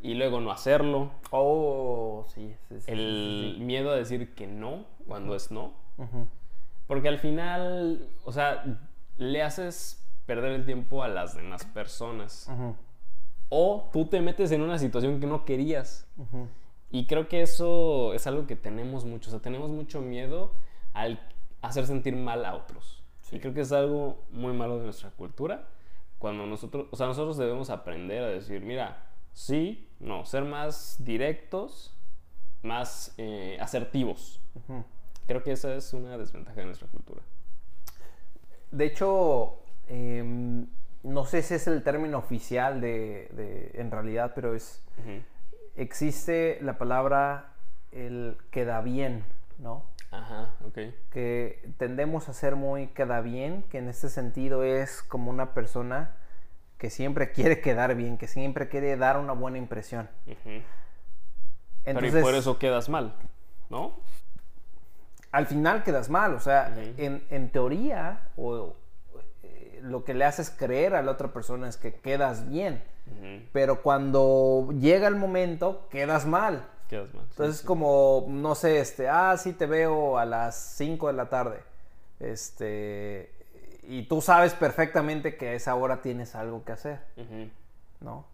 y 0.00 0.14
luego 0.14 0.40
no 0.40 0.50
hacerlo. 0.50 1.10
oh, 1.30 2.24
sí, 2.28 2.54
sí, 2.68 2.80
sí, 2.80 2.90
El 2.90 3.58
miedo 3.60 3.90
a 3.90 3.96
decir 3.96 4.34
que 4.34 4.46
no 4.48 4.84
cuando 5.06 5.34
es 5.36 5.50
no. 5.52 5.74
Ujú. 5.98 6.26
Porque 6.86 7.08
al 7.08 7.18
final, 7.18 8.08
o 8.24 8.32
sea, 8.32 8.64
le 9.16 9.42
haces 9.42 10.04
perder 10.26 10.52
el 10.52 10.64
tiempo 10.64 11.02
a 11.02 11.08
las 11.08 11.34
demás 11.34 11.64
personas. 11.64 12.48
O 13.48 13.90
tú 13.92 14.06
te 14.06 14.20
metes 14.20 14.50
en 14.52 14.62
una 14.62 14.78
situación 14.78 15.20
que 15.20 15.26
no 15.26 15.44
querías. 15.44 16.06
Y 16.90 17.06
creo 17.06 17.28
que 17.28 17.42
eso 17.42 18.12
es 18.14 18.26
algo 18.26 18.46
que 18.46 18.56
tenemos 18.56 19.04
mucho. 19.04 19.30
O 19.30 19.32
sea, 19.32 19.40
tenemos 19.40 19.70
mucho 19.70 20.00
miedo 20.00 20.52
al 20.92 21.20
hacer 21.62 21.86
sentir 21.86 22.16
mal 22.16 22.44
a 22.44 22.54
otros. 22.54 23.02
Y 23.30 23.40
creo 23.40 23.54
que 23.54 23.62
es 23.62 23.72
algo 23.72 24.22
muy 24.30 24.52
malo 24.52 24.78
de 24.78 24.84
nuestra 24.84 25.10
cultura. 25.10 25.66
Cuando 26.18 26.46
nosotros, 26.46 26.86
o 26.90 26.96
sea, 26.96 27.06
nosotros 27.06 27.38
debemos 27.38 27.70
aprender 27.70 28.22
a 28.22 28.28
decir, 28.28 28.60
mira, 28.60 29.10
sí, 29.32 29.88
no, 29.98 30.26
ser 30.26 30.44
más 30.44 30.96
directos, 31.02 31.96
más 32.62 33.14
eh, 33.16 33.56
asertivos. 33.58 34.38
Ujú. 34.54 34.84
Creo 35.26 35.42
que 35.42 35.52
esa 35.52 35.74
es 35.74 35.92
una 35.94 36.18
desventaja 36.18 36.60
de 36.60 36.66
nuestra 36.66 36.88
cultura. 36.88 37.22
De 38.70 38.84
hecho, 38.86 39.58
em, 39.88 40.66
no 41.02 41.24
sé 41.24 41.42
si 41.42 41.54
es 41.54 41.66
el 41.66 41.82
término 41.82 42.18
oficial 42.18 42.80
de, 42.80 43.28
de- 43.32 43.70
en 43.74 43.90
realidad, 43.90 44.32
pero 44.34 44.54
es 44.54 44.82
existe 45.76 46.58
la 46.62 46.78
palabra 46.78 47.54
el 47.92 48.36
queda 48.50 48.80
bien, 48.80 49.24
¿no? 49.58 49.84
Ajá, 50.10 50.54
ok. 50.66 50.78
Que 51.10 51.68
tendemos 51.78 52.28
a 52.28 52.34
ser 52.34 52.56
muy 52.56 52.88
queda 52.88 53.20
bien, 53.20 53.62
que 53.70 53.78
en 53.78 53.88
este 53.88 54.08
sentido 54.10 54.62
es 54.64 55.02
como 55.02 55.30
una 55.30 55.54
persona 55.54 56.16
que 56.78 56.90
siempre 56.90 57.32
quiere 57.32 57.60
quedar 57.60 57.94
bien, 57.94 58.18
que 58.18 58.26
siempre 58.28 58.68
quiere 58.68 58.96
dar 58.96 59.16
una 59.18 59.32
buena 59.32 59.56
impresión. 59.58 60.08
Entonces, 61.84 62.12
Pero 62.12 62.18
y 62.18 62.22
por 62.22 62.34
eso 62.34 62.58
quedas 62.58 62.88
mal, 62.88 63.14
¿no? 63.70 63.96
Al 65.32 65.46
final 65.46 65.82
quedas 65.82 66.08
mal, 66.10 66.34
o 66.34 66.40
sea, 66.40 66.72
en, 66.98 67.24
en 67.30 67.50
teoría, 67.50 68.28
o, 68.36 68.74
eh, 69.42 69.80
lo 69.82 70.04
que 70.04 70.14
le 70.14 70.24
haces 70.24 70.50
creer 70.50 70.94
a 70.94 71.02
la 71.02 71.10
otra 71.12 71.32
persona 71.32 71.68
es 71.68 71.76
que 71.76 71.94
quedas 71.94 72.48
bien, 72.48 72.82
pero 73.52 73.82
cuando 73.82 74.68
llega 74.78 75.08
el 75.08 75.16
momento, 75.16 75.88
quedas 75.90 76.24
mal. 76.26 76.64
Quedas 76.88 77.12
mal. 77.14 77.24
Entonces, 77.30 77.58
sí. 77.60 77.66
como, 77.66 78.26
no 78.28 78.54
sé, 78.54 78.78
este, 78.80 79.08
ah, 79.08 79.36
sí 79.38 79.52
te 79.54 79.66
veo 79.66 80.18
a 80.18 80.24
las 80.26 80.54
5 80.76 81.06
de 81.08 81.12
la 81.14 81.28
tarde. 81.28 81.60
Este, 82.20 83.32
y 83.82 84.02
tú 84.04 84.20
sabes 84.20 84.54
perfectamente 84.54 85.36
que 85.36 85.48
a 85.48 85.52
esa 85.54 85.74
hora 85.74 86.02
tienes 86.02 86.34
algo 86.34 86.64
que 86.64 86.72
hacer. 86.72 87.00
¿no? 88.00 88.26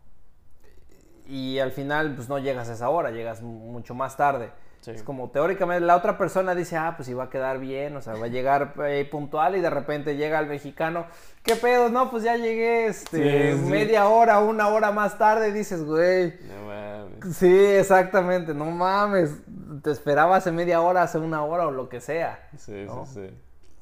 Y 1.26 1.58
al 1.58 1.72
final, 1.72 2.14
pues 2.14 2.28
no 2.28 2.38
llegas 2.38 2.68
a 2.68 2.72
esa 2.72 2.88
hora, 2.90 3.10
llegas 3.10 3.42
mu- 3.42 3.72
mucho 3.72 3.94
más 3.94 4.16
tarde. 4.16 4.50
Sí. 4.80 4.92
Es 4.92 5.02
como 5.02 5.30
teóricamente 5.30 5.84
la 5.84 5.96
otra 5.96 6.16
persona 6.16 6.54
dice, 6.54 6.76
ah, 6.76 6.94
pues 6.96 7.08
iba 7.08 7.24
a 7.24 7.30
quedar 7.30 7.58
bien, 7.58 7.96
o 7.96 8.00
sea, 8.00 8.14
va 8.14 8.26
a 8.26 8.28
llegar 8.28 8.74
eh, 8.86 9.06
puntual 9.10 9.56
y 9.56 9.60
de 9.60 9.70
repente 9.70 10.16
llega 10.16 10.38
el 10.38 10.46
mexicano, 10.46 11.06
¿qué 11.42 11.56
pedo? 11.56 11.88
No, 11.88 12.10
pues 12.10 12.22
ya 12.22 12.36
llegué 12.36 12.86
este, 12.86 13.52
Sí, 13.54 13.58
sí. 13.58 13.64
media 13.70 14.06
hora, 14.08 14.38
una 14.38 14.68
hora 14.68 14.92
más 14.92 15.18
tarde, 15.18 15.52
dices, 15.52 15.84
güey, 15.84 16.34
No 16.48 16.66
mames. 16.66 17.36
Sí, 17.36 17.52
exactamente, 17.52 18.54
no 18.54 18.66
mames. 18.66 19.34
Te 19.82 19.90
esperaba 19.90 20.36
hace 20.36 20.52
media 20.52 20.80
hora, 20.80 21.02
hace 21.02 21.18
una 21.18 21.42
hora 21.44 21.66
o 21.66 21.70
lo 21.72 21.88
que 21.88 22.00
sea. 22.00 22.48
Sí, 22.56 22.84
¿no? 22.86 23.04
sí, 23.06 23.26
sí. 23.28 23.34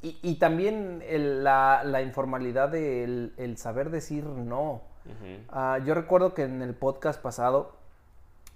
Y, 0.02 0.18
y 0.22 0.34
también 0.38 1.02
el- 1.06 1.44
la, 1.44 1.82
la 1.84 2.00
informalidad 2.02 2.68
del 2.70 3.34
el 3.36 3.56
saber 3.58 3.90
decir 3.90 4.24
no. 4.24 4.82
Ah, 5.50 5.78
yo 5.84 5.94
recuerdo 5.94 6.34
que 6.34 6.42
en 6.42 6.62
el 6.62 6.74
podcast 6.74 7.20
pasado 7.22 7.76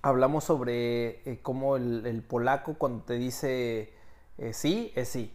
hablamos 0.03 0.45
sobre 0.45 1.21
eh, 1.31 1.41
cómo 1.43 1.77
el, 1.77 2.07
el 2.07 2.23
polaco 2.23 2.75
cuando 2.75 3.05
te 3.05 3.15
dice 3.15 3.93
eh, 4.39 4.53
sí, 4.53 4.93
es 4.95 5.09
sí. 5.09 5.35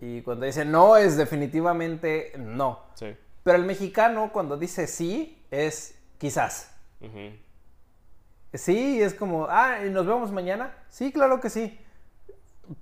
Y 0.00 0.22
cuando 0.22 0.46
dice 0.46 0.64
no, 0.64 0.96
es 0.96 1.16
definitivamente 1.16 2.32
no. 2.38 2.80
Sí. 2.94 3.16
Pero 3.42 3.58
el 3.58 3.64
mexicano 3.64 4.30
cuando 4.32 4.56
dice 4.56 4.86
sí, 4.86 5.42
es 5.50 5.98
quizás. 6.18 6.72
Sí, 8.52 9.02
es 9.02 9.14
como, 9.14 9.46
ah, 9.48 9.84
¿y 9.86 9.90
nos 9.90 10.06
vemos 10.06 10.32
mañana? 10.32 10.74
Sí, 10.88 11.12
claro 11.12 11.40
que 11.40 11.50
sí. 11.50 11.78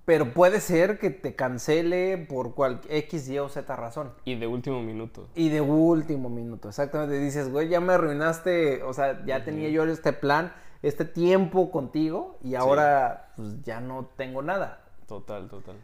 Pero 0.04 0.32
puede 0.32 0.60
ser 0.60 0.98
que 0.98 1.10
te 1.10 1.34
cancele 1.34 2.16
por 2.16 2.54
cual 2.54 2.80
X, 2.88 3.28
Y 3.28 3.38
o 3.38 3.48
Z 3.48 3.76
razón. 3.76 4.12
Y 4.24 4.36
de 4.36 4.46
último 4.46 4.82
minuto. 4.82 5.28
Y 5.34 5.50
de 5.50 5.60
último 5.60 6.30
minuto, 6.30 6.68
exactamente. 6.68 7.18
Dices, 7.18 7.50
güey, 7.50 7.68
ya 7.68 7.80
me 7.80 7.92
arruinaste, 7.92 8.82
o 8.82 8.94
sea, 8.94 9.24
ya 9.26 9.44
tenía 9.44 9.68
yo 9.68 9.84
este 9.84 10.12
plan, 10.12 10.54
este 10.84 11.06
tiempo 11.06 11.70
contigo 11.70 12.38
y 12.42 12.56
ahora 12.56 13.32
pues 13.36 13.62
ya 13.62 13.80
no 13.80 14.10
tengo 14.16 14.42
nada. 14.42 14.84
Total, 15.08 15.48
total. 15.48 15.76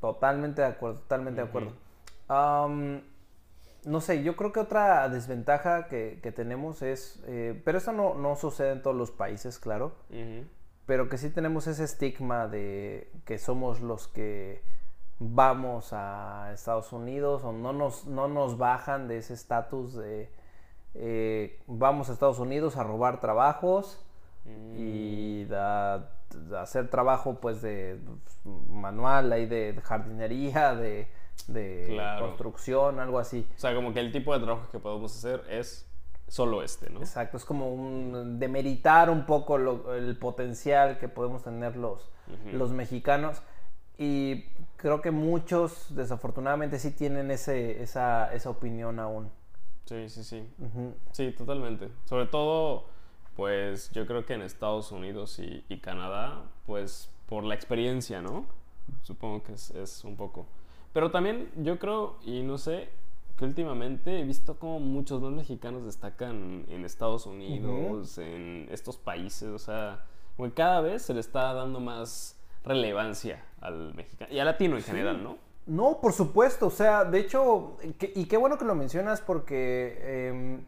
Totalmente 0.00 0.60
de 0.60 0.68
acuerdo, 0.68 0.98
totalmente 1.00 1.40
de 1.40 1.48
acuerdo. 1.48 1.72
No 3.86 4.00
sé, 4.00 4.24
yo 4.24 4.36
creo 4.36 4.52
que 4.52 4.58
otra 4.58 5.08
desventaja 5.08 5.86
que, 5.86 6.18
que 6.20 6.32
tenemos 6.32 6.82
es, 6.82 7.22
eh, 7.26 7.62
pero 7.64 7.78
eso 7.78 7.92
no, 7.92 8.14
no 8.14 8.34
sucede 8.34 8.72
en 8.72 8.82
todos 8.82 8.96
los 8.96 9.12
países, 9.12 9.60
claro, 9.60 9.92
pero 10.86 11.08
que 11.08 11.18
sí 11.18 11.30
tenemos 11.30 11.68
ese 11.68 11.84
estigma 11.84 12.48
de 12.48 13.10
que 13.24 13.38
somos 13.38 13.80
los 13.80 14.08
que 14.08 14.60
vamos 15.18 15.92
a 15.92 16.50
Estados 16.52 16.92
Unidos 16.92 17.42
o 17.44 17.52
no 17.52 17.72
nos, 17.72 18.06
no 18.06 18.28
nos 18.28 18.58
bajan 18.58 19.08
de 19.08 19.18
ese 19.18 19.34
estatus 19.34 19.94
de 19.94 20.30
eh, 20.94 21.62
vamos 21.66 22.10
a 22.10 22.12
Estados 22.12 22.38
Unidos 22.38 22.76
a 22.76 22.82
robar 22.82 23.20
trabajos 23.20 24.05
y 24.76 25.44
da- 25.46 26.10
da 26.48 26.62
hacer 26.62 26.88
trabajo 26.88 27.38
pues 27.40 27.62
de 27.62 27.98
pues, 28.04 28.56
manual 28.68 29.32
ahí 29.32 29.46
de 29.46 29.78
jardinería 29.82 30.74
de, 30.74 31.08
de 31.48 31.86
Claro. 31.94 32.26
construcción 32.26 33.00
algo 33.00 33.18
así 33.18 33.46
O 33.56 33.60
sea, 33.60 33.74
como 33.74 33.92
que 33.92 34.00
el 34.00 34.12
tipo 34.12 34.36
de 34.36 34.44
trabajo 34.44 34.70
que 34.70 34.78
podemos 34.78 35.16
hacer 35.16 35.42
es 35.48 35.88
solo 36.28 36.62
este, 36.62 36.90
¿no? 36.90 37.00
exacto 37.00 37.36
es 37.36 37.44
como 37.44 37.72
un 37.72 38.38
demeritar 38.38 39.10
un 39.10 39.24
poco 39.26 39.56
lo- 39.58 39.94
el 39.94 40.16
potencial 40.18 40.98
que 40.98 41.08
podemos 41.08 41.42
tener 41.44 41.76
los, 41.76 42.10
los 42.52 42.70
mexicanos 42.72 43.40
y 43.98 44.44
creo 44.76 45.00
que 45.00 45.10
muchos 45.10 45.94
desafortunadamente 45.96 46.78
sí 46.78 46.90
tienen 46.90 47.30
ese, 47.30 47.82
esa, 47.82 48.32
esa 48.34 48.50
opinión 48.50 48.98
aún 49.00 49.30
Sí, 49.86 50.08
sí, 50.08 50.24
sí. 50.24 50.44
Sí, 51.12 51.30
totalmente. 51.30 51.88
Sobre 52.06 52.26
todo, 52.26 52.86
pues 53.36 53.90
yo 53.92 54.06
creo 54.06 54.24
que 54.24 54.34
en 54.34 54.42
Estados 54.42 54.90
Unidos 54.92 55.38
y, 55.38 55.64
y 55.68 55.78
Canadá, 55.78 56.42
pues 56.66 57.10
por 57.28 57.44
la 57.44 57.54
experiencia, 57.54 58.22
¿no? 58.22 58.46
Supongo 59.02 59.42
que 59.42 59.52
es, 59.52 59.70
es 59.72 60.04
un 60.04 60.16
poco. 60.16 60.46
Pero 60.92 61.10
también 61.10 61.50
yo 61.56 61.78
creo, 61.78 62.16
y 62.24 62.42
no 62.42 62.56
sé, 62.56 62.88
que 63.36 63.44
últimamente 63.44 64.18
he 64.20 64.24
visto 64.24 64.58
como 64.58 64.80
muchos 64.80 65.20
más 65.20 65.32
mexicanos 65.32 65.84
destacan 65.84 66.64
en 66.68 66.84
Estados 66.84 67.26
Unidos, 67.26 68.16
en 68.18 68.68
estos 68.70 68.96
países, 68.96 69.48
o 69.50 69.58
sea, 69.58 70.04
Como 70.36 70.52
cada 70.52 70.80
vez 70.82 71.02
se 71.02 71.14
le 71.14 71.20
está 71.20 71.52
dando 71.54 71.80
más 71.80 72.38
relevancia 72.64 73.42
al 73.60 73.94
mexicano 73.94 74.32
y 74.32 74.38
al 74.38 74.46
latino 74.46 74.76
en 74.76 74.82
general, 74.82 75.22
¿no? 75.22 75.38
No, 75.66 75.98
por 76.00 76.12
supuesto, 76.12 76.66
o 76.68 76.70
sea, 76.70 77.04
de 77.04 77.18
hecho, 77.20 77.76
que- 77.98 78.12
y 78.14 78.26
qué 78.26 78.36
bueno 78.36 78.56
que 78.58 78.64
lo 78.64 78.74
mencionas 78.74 79.20
porque, 79.20 79.96
eh, 80.00 80.60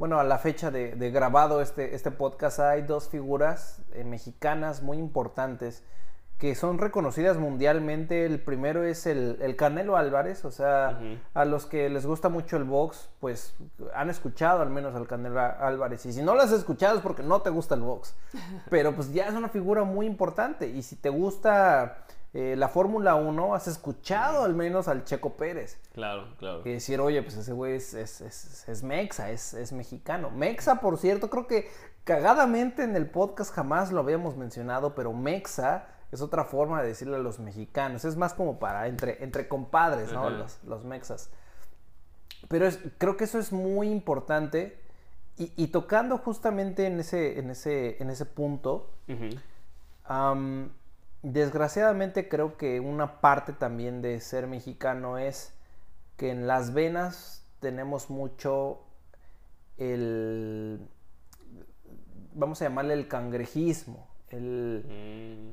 bueno, 0.00 0.18
a 0.18 0.24
la 0.24 0.38
fecha 0.38 0.70
de, 0.70 0.96
de 0.96 1.10
grabado 1.10 1.60
este, 1.60 1.94
este 1.94 2.10
podcast 2.10 2.58
hay 2.58 2.80
dos 2.80 3.10
figuras 3.10 3.82
eh, 3.92 4.02
mexicanas 4.02 4.80
muy 4.80 4.96
importantes 4.96 5.82
que 6.38 6.54
son 6.54 6.78
reconocidas 6.78 7.36
mundialmente. 7.36 8.24
El 8.24 8.40
primero 8.40 8.82
es 8.82 9.04
el, 9.04 9.36
el 9.42 9.56
Canelo 9.56 9.98
Álvarez, 9.98 10.46
o 10.46 10.50
sea, 10.50 10.98
a 11.34 11.44
los 11.44 11.66
que 11.66 11.90
les 11.90 12.06
gusta 12.06 12.30
mucho 12.30 12.56
el 12.56 12.64
box, 12.64 13.10
pues 13.20 13.54
han 13.94 14.08
escuchado 14.08 14.62
al 14.62 14.70
menos 14.70 14.94
al 14.94 15.06
Canelo 15.06 15.38
Álvarez. 15.38 16.06
Y 16.06 16.14
si 16.14 16.22
no 16.22 16.34
lo 16.34 16.40
has 16.40 16.52
escuchado 16.52 16.96
es 16.96 17.02
porque 17.02 17.22
no 17.22 17.42
te 17.42 17.50
gusta 17.50 17.74
el 17.74 17.82
box. 17.82 18.16
Pero 18.70 18.94
pues 18.94 19.12
ya 19.12 19.26
es 19.26 19.34
una 19.34 19.50
figura 19.50 19.84
muy 19.84 20.06
importante. 20.06 20.66
Y 20.66 20.82
si 20.82 20.96
te 20.96 21.10
gusta 21.10 22.06
eh, 22.32 22.54
la 22.56 22.68
Fórmula 22.68 23.16
1, 23.16 23.54
has 23.54 23.66
escuchado 23.66 24.44
al 24.44 24.54
menos 24.54 24.86
al 24.88 25.04
Checo 25.04 25.34
Pérez. 25.34 25.78
Claro, 25.92 26.28
claro. 26.38 26.62
Que 26.62 26.74
decir, 26.74 27.00
oye, 27.00 27.22
pues 27.22 27.36
ese 27.36 27.52
güey 27.52 27.74
es, 27.74 27.92
es, 27.94 28.20
es- 28.20 28.68
es 28.68 28.82
mexa, 28.82 29.30
es, 29.30 29.52
es 29.54 29.72
mexicano. 29.72 30.30
Mexa, 30.30 30.76
por 30.80 30.96
cierto, 30.98 31.28
creo 31.28 31.46
que 31.48 31.68
cagadamente 32.04 32.82
en 32.84 32.94
el 32.96 33.10
podcast 33.10 33.52
jamás 33.52 33.90
lo 33.92 34.00
habíamos 34.00 34.36
mencionado, 34.36 34.94
pero 34.94 35.12
mexa 35.12 35.88
es 36.12 36.20
otra 36.22 36.44
forma 36.44 36.82
de 36.82 36.88
decirle 36.88 37.16
a 37.16 37.20
los 37.20 37.38
mexicanos. 37.40 38.04
Es 38.04 38.16
más 38.16 38.34
como 38.34 38.58
para 38.58 38.86
entre, 38.86 39.22
entre 39.24 39.48
compadres, 39.48 40.12
¿no? 40.12 40.28
Los, 40.38 40.62
los 40.64 40.84
mexas. 40.84 41.30
Pero 42.48 42.66
es- 42.66 42.78
creo 42.98 43.16
que 43.16 43.24
eso 43.24 43.38
es 43.40 43.52
muy 43.52 43.88
importante. 43.90 44.80
Y, 45.36 45.52
y 45.56 45.68
tocando 45.68 46.18
justamente 46.18 46.86
en 46.86 47.00
ese, 47.00 47.38
en 47.38 47.50
ese, 47.50 48.00
en 48.02 48.10
ese 48.10 48.26
punto. 48.26 48.90
Am, 50.04 50.70
desgraciadamente 51.22 52.28
creo 52.28 52.56
que 52.56 52.80
una 52.80 53.20
parte 53.20 53.52
también 53.52 54.02
de 54.02 54.20
ser 54.20 54.46
mexicano 54.46 55.18
es 55.18 55.52
que 56.16 56.30
en 56.30 56.46
las 56.46 56.72
venas 56.74 57.44
tenemos 57.60 58.10
mucho 58.10 58.80
el, 59.78 60.80
vamos 62.34 62.60
a 62.60 62.66
llamarle 62.66 62.94
el 62.94 63.08
cangrejismo. 63.08 64.08
El, 64.28 64.84
Mm, 64.88 65.52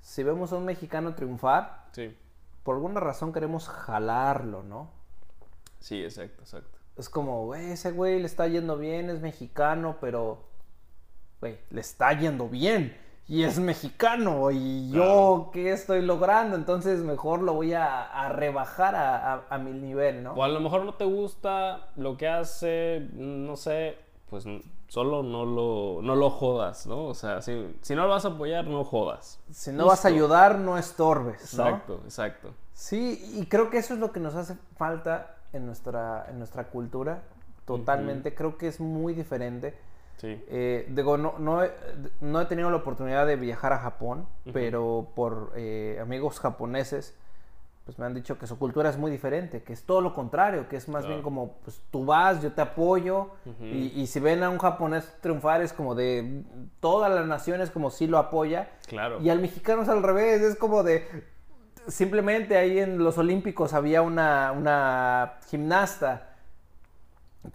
si 0.00 0.22
vemos 0.22 0.52
a 0.52 0.56
un 0.56 0.64
mexicano 0.64 1.14
triunfar, 1.14 1.86
sí, 1.92 2.14
por 2.62 2.76
alguna 2.76 3.00
razón 3.00 3.32
queremos 3.32 3.68
jalarlo, 3.68 4.62
¿no? 4.62 4.90
sí, 5.78 6.02
exacto, 6.02 6.42
exacto. 6.42 6.78
Es 6.96 7.08
como, 7.08 7.46
güey, 7.46 7.70
ese 7.70 7.92
güey 7.92 8.18
le 8.20 8.26
está 8.26 8.46
yendo 8.46 8.76
bien, 8.76 9.08
es 9.08 9.20
mexicano, 9.20 9.96
pero, 10.00 10.44
güey, 11.40 11.58
le 11.70 11.80
está 11.80 12.12
yendo 12.12 12.48
bien. 12.48 12.94
Y 13.30 13.44
es 13.44 13.60
mexicano. 13.60 14.50
¿Y 14.50 14.90
yo 14.90 15.50
qué 15.52 15.70
estoy 15.72 16.02
logrando? 16.02 16.56
Entonces 16.56 16.98
mejor 17.00 17.40
lo 17.42 17.54
voy 17.54 17.72
a, 17.74 18.02
a 18.02 18.28
rebajar 18.30 18.96
a, 18.96 19.34
a- 19.34 19.42
a 19.48 19.58
mi 19.58 19.70
nivel, 19.70 20.24
¿no? 20.24 20.32
O 20.32 20.42
a 20.42 20.48
lo 20.48 20.58
mejor 20.60 20.84
no 20.84 20.94
te 20.94 21.04
gusta 21.04 21.88
lo 21.94 22.16
que 22.16 22.26
hace, 22.26 23.08
no 23.14 23.56
sé, 23.56 23.96
pues 24.28 24.44
solo 24.88 25.22
no 25.22 25.44
lo, 25.44 26.00
no 26.02 26.16
lo 26.16 26.28
jodas, 26.30 26.88
¿no? 26.88 27.04
O 27.06 27.14
sea, 27.14 27.40
si, 27.40 27.76
si 27.82 27.94
no 27.94 28.02
lo 28.02 28.08
vas 28.08 28.24
a 28.24 28.28
apoyar, 28.30 28.66
no 28.66 28.82
jodas. 28.82 29.38
Si 29.52 29.70
no 29.70 29.86
vas 29.86 30.04
a 30.04 30.08
ayudar, 30.08 30.58
no 30.58 30.76
estorbes, 30.76 31.54
¿no? 31.56 31.66
Exacto, 31.68 32.00
exacto. 32.04 32.50
Sí, 32.72 33.22
y 33.36 33.46
creo 33.46 33.70
que 33.70 33.78
eso 33.78 33.94
es 33.94 34.00
lo 34.00 34.10
que 34.10 34.18
nos 34.18 34.34
hace 34.34 34.56
falta 34.76 35.36
en 35.52 35.66
nuestra, 35.66 36.26
en 36.28 36.38
nuestra 36.38 36.64
cultura. 36.64 37.22
Totalmente. 37.64 38.34
Creo 38.34 38.58
que 38.58 38.66
es 38.66 38.80
muy 38.80 39.14
diferente. 39.14 39.78
Sí. 40.20 40.44
Eh, 40.48 40.86
digo, 40.90 41.16
no, 41.16 41.34
no, 41.38 41.64
he, 41.64 41.72
no 42.20 42.40
he 42.42 42.44
tenido 42.44 42.68
la 42.70 42.76
oportunidad 42.76 43.26
de 43.26 43.36
viajar 43.36 43.72
a 43.72 43.78
Japón, 43.78 44.26
pero 44.52 45.08
por 45.14 45.52
eh, 45.56 45.98
amigos 46.02 46.38
japoneses, 46.40 47.16
pues 47.86 47.98
me 47.98 48.04
han 48.04 48.12
dicho 48.12 48.38
que 48.38 48.46
su 48.46 48.58
cultura 48.58 48.90
es 48.90 48.98
muy 48.98 49.10
diferente, 49.10 49.62
que 49.62 49.72
es 49.72 49.82
todo 49.84 50.02
lo 50.02 50.12
contrario, 50.12 50.68
que 50.68 50.76
es 50.76 50.88
más 50.90 51.00
Claro. 51.04 51.14
bien 51.14 51.22
como, 51.22 51.52
pues 51.64 51.80
tú 51.90 52.04
vas, 52.04 52.42
yo 52.42 52.52
te 52.52 52.60
apoyo, 52.60 53.30
y, 53.62 53.92
y 53.98 54.06
si 54.06 54.20
ven 54.20 54.42
a 54.42 54.50
un 54.50 54.58
japonés 54.58 55.10
triunfar 55.22 55.62
es 55.62 55.72
como 55.72 55.94
de, 55.94 56.42
toda 56.80 57.08
la 57.08 57.24
nación 57.24 57.62
es 57.62 57.70
como 57.70 57.90
si 57.90 58.06
lo 58.06 58.18
apoya, 58.18 58.68
Claro. 58.86 59.20
y 59.22 59.30
al 59.30 59.40
mexicano 59.40 59.82
es 59.82 59.88
al 59.88 60.02
revés, 60.02 60.42
es 60.42 60.56
como 60.56 60.82
de, 60.82 61.06
simplemente 61.88 62.56
ahí 62.58 62.78
en 62.78 62.98
los 62.98 63.16
Olímpicos 63.18 63.72
había 63.72 64.02
una, 64.02 64.52
una 64.52 65.38
gimnasta 65.48 66.29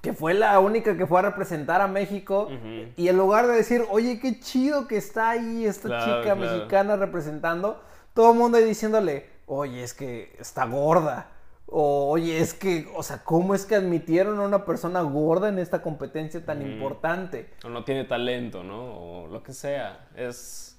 que 0.02 0.14
fue 0.14 0.34
la 0.34 0.60
única 0.60 0.98
que 0.98 1.06
fue 1.06 1.20
a 1.20 1.22
representar 1.24 1.82
a 1.82 1.88
México 1.88 2.50
y 2.96 3.08
en 3.08 3.18
lugar 3.18 3.48
de 3.48 3.54
decir, 3.54 3.84
oye, 3.90 4.20
qué 4.20 4.40
chido 4.40 4.88
que 4.88 4.98
está 4.98 5.32
ahí 5.32 5.66
esta 5.66 5.88
Claro, 5.90 6.06
chica 6.06 6.36
claro. 6.36 6.40
mexicana 6.40 6.96
representando, 6.96 7.82
todo 8.14 8.32
el 8.32 8.38
mundo 8.38 8.58
ahí 8.58 8.64
diciéndole, 8.66 9.30
oye, 9.46 9.84
es 9.84 9.94
que 9.94 10.36
está 10.40 10.66
gorda. 10.66 11.32
O, 11.68 12.10
oye, 12.12 12.40
es 12.40 12.54
que, 12.54 12.88
o 12.96 13.02
sea, 13.02 13.24
¿cómo 13.24 13.56
es 13.56 13.66
que 13.66 13.74
admitieron 13.76 14.40
a 14.40 14.44
una 14.44 14.66
persona 14.66 15.02
gorda 15.02 15.50
en 15.50 15.58
esta 15.58 15.82
competencia 15.82 16.46
tan 16.46 16.62
importante? 16.62 17.50
O 17.64 17.70
no 17.70 17.84
tiene 17.84 18.04
talento, 18.06 18.64
¿no? 18.64 19.24
O 19.24 19.28
lo 19.28 19.42
que 19.42 19.52
sea. 19.52 20.08
Es. 20.16 20.75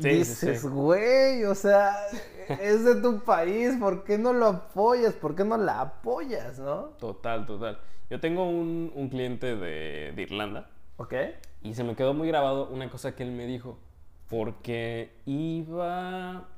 Sí, 0.00 0.08
Dices, 0.08 0.60
sí. 0.60 0.68
güey, 0.68 1.44
o 1.44 1.54
sea, 1.54 1.96
es 2.60 2.84
de 2.84 3.00
tu 3.00 3.20
país, 3.20 3.76
¿por 3.78 4.04
qué 4.04 4.18
no 4.18 4.32
lo 4.32 4.46
apoyas? 4.46 5.14
¿Por 5.14 5.36
qué 5.36 5.44
no 5.44 5.56
la 5.56 5.80
apoyas, 5.80 6.58
no? 6.58 6.90
Total, 6.98 7.46
total. 7.46 7.78
Yo 8.10 8.20
tengo 8.20 8.44
un, 8.48 8.92
un 8.94 9.08
cliente 9.08 9.56
de, 9.56 10.12
de 10.14 10.22
Irlanda 10.22 10.68
¿Ok? 10.96 11.14
y 11.62 11.74
se 11.74 11.84
me 11.84 11.94
quedó 11.96 12.12
muy 12.12 12.28
grabado 12.28 12.68
una 12.68 12.90
cosa 12.90 13.14
que 13.14 13.22
él 13.22 13.30
me 13.32 13.46
dijo. 13.46 13.78
Porque 14.28 15.10
iba. 15.26 16.48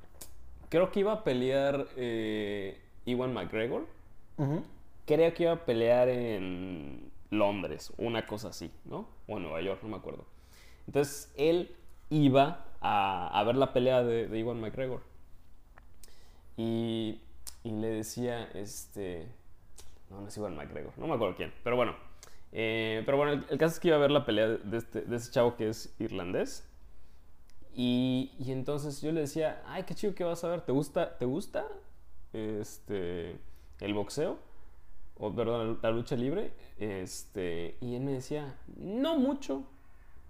Creo 0.68 0.90
que 0.90 1.00
iba 1.00 1.12
a 1.12 1.24
pelear 1.24 1.86
eh, 1.96 2.80
Iwan 3.04 3.32
McGregor. 3.34 3.86
Ujú. 4.38 4.62
Creo 5.04 5.32
que 5.34 5.44
iba 5.44 5.52
a 5.52 5.64
pelear 5.64 6.08
en 6.08 7.10
Londres, 7.30 7.92
una 7.98 8.26
cosa 8.26 8.48
así, 8.48 8.70
¿no? 8.84 9.08
O 9.28 9.36
en 9.36 9.42
Nueva 9.44 9.60
York, 9.60 9.80
no 9.82 9.88
me 9.90 9.96
acuerdo. 9.96 10.24
Entonces 10.86 11.32
él 11.36 11.74
iba 12.10 12.65
a, 12.80 13.42
ver 13.46 13.56
la 13.56 13.72
pelea 13.72 14.02
de, 14.02 14.28
de 14.28 14.38
Iwan 14.38 14.60
McGregor. 14.60 15.02
Y, 16.56 17.20
y 17.64 17.70
le 17.70 17.88
decía, 17.88 18.44
este. 18.54 19.26
No, 20.10 20.20
no 20.20 20.28
es 20.28 20.36
Iwan 20.36 20.56
McGregor, 20.56 20.92
no 20.98 21.06
me 21.06 21.14
acuerdo 21.14 21.36
quién, 21.36 21.52
pero 21.64 21.76
bueno. 21.76 21.94
Eh, 22.52 23.02
pero 23.04 23.18
bueno, 23.18 23.44
el, 23.50 23.58
caso 23.58 23.74
es 23.74 23.80
que 23.80 23.88
iba 23.88 23.96
a 23.96 24.00
ver 24.00 24.10
la 24.10 24.24
pelea 24.24 24.48
de, 24.48 24.76
este, 24.78 25.04
ese 25.14 25.30
chavo 25.30 25.56
que 25.56 25.68
es 25.68 25.94
irlandés. 25.98 26.66
Y, 27.74 28.32
y 28.38 28.52
entonces 28.52 29.02
yo 29.02 29.12
le 29.12 29.20
decía, 29.20 29.62
ay, 29.66 29.82
qué 29.82 29.94
chido 29.94 30.14
que 30.14 30.24
vas 30.24 30.42
a 30.44 30.48
ver, 30.48 30.62
¿te 30.62 30.72
gusta, 30.72 31.18
te 31.18 31.26
gusta 31.26 31.66
este, 32.32 33.36
el 33.80 33.94
boxeo? 33.94 34.38
O, 35.18 35.34
perdón, 35.34 35.78
la 35.82 35.90
lucha 35.90 36.16
libre. 36.16 36.52
Este, 36.78 37.76
y 37.80 37.94
él 37.96 38.02
me 38.02 38.12
decía, 38.12 38.58
no 38.76 39.18
mucho, 39.18 39.64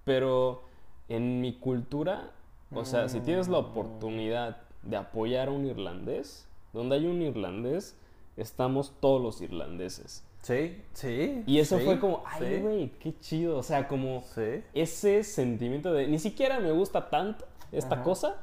pero 0.05 0.65
en 1.09 1.41
mi 1.41 1.55
cultura, 1.59 2.31
o 2.73 2.85
sea, 2.85 3.09
si 3.09 3.21
tienes 3.21 3.49
la 3.49 3.59
oportunidad 3.59 4.59
de 4.83 4.97
apoyar 4.97 5.49
a 5.49 5.51
un 5.53 5.67
irlandés, 5.67 6.49
donde 6.73 6.97
hay 6.97 7.07
un 7.07 7.23
irlandés, 7.23 7.97
estamos 8.37 8.93
todos 9.01 9.21
los 9.23 9.41
irlandeses. 9.41 10.25
Sí, 10.43 10.81
sí. 10.93 11.43
Y 11.47 11.59
eso 11.59 11.79
sí, 11.79 11.85
fue 11.85 11.99
como, 11.99 12.23
ay, 12.27 12.57
sí, 12.57 12.61
güey, 12.63 12.89
qué 13.01 13.19
chido. 13.19 13.59
O 13.59 13.63
sea, 13.63 13.89
como 13.89 14.23
Sí. 14.35 14.63
ese 14.75 15.25
sentimiento 15.25 15.93
de 15.93 16.07
ni 16.07 16.19
siquiera 16.19 16.61
me 16.61 16.71
gusta 16.71 17.09
tanto 17.11 17.47
esta 17.73 17.97
Ajá. 17.97 18.05
cosa, 18.05 18.37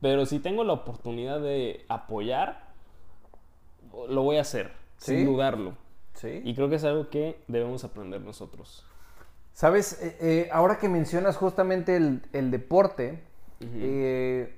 pero 0.00 0.26
si 0.26 0.38
tengo 0.38 0.64
la 0.64 0.74
oportunidad 0.74 1.40
de 1.40 1.84
apoyar, 1.88 2.72
lo 4.08 4.22
voy 4.22 4.36
a 4.36 4.42
hacer, 4.42 4.72
sin 4.98 5.24
dudarlo. 5.24 5.76
Sí. 6.14 6.42
Y 6.44 6.54
creo 6.54 6.68
que 6.68 6.76
es 6.76 6.84
algo 6.84 7.08
que 7.08 7.38
debemos 7.48 7.84
aprender 7.84 8.20
nosotros. 8.20 8.84
Sabes, 9.54 10.02
Eh, 10.02 10.16
eh, 10.20 10.48
ahora 10.52 10.78
que 10.78 10.88
mencionas 10.88 11.36
justamente 11.36 11.96
el, 11.96 12.22
el 12.32 12.50
deporte, 12.50 13.22
eh, 13.60 14.52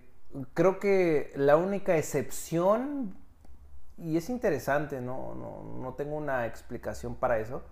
creo 0.54 0.78
que 0.80 1.32
la 1.36 1.56
única 1.58 1.96
excepción, 1.98 3.14
y 3.98 4.16
es 4.16 4.30
interesante, 4.30 5.00
no, 5.02 5.34
no, 5.34 5.80
no 5.80 5.94
tengo 5.94 6.16
una 6.16 6.46
explicación 6.46 7.14
para 7.14 7.38
eso, 7.38 7.62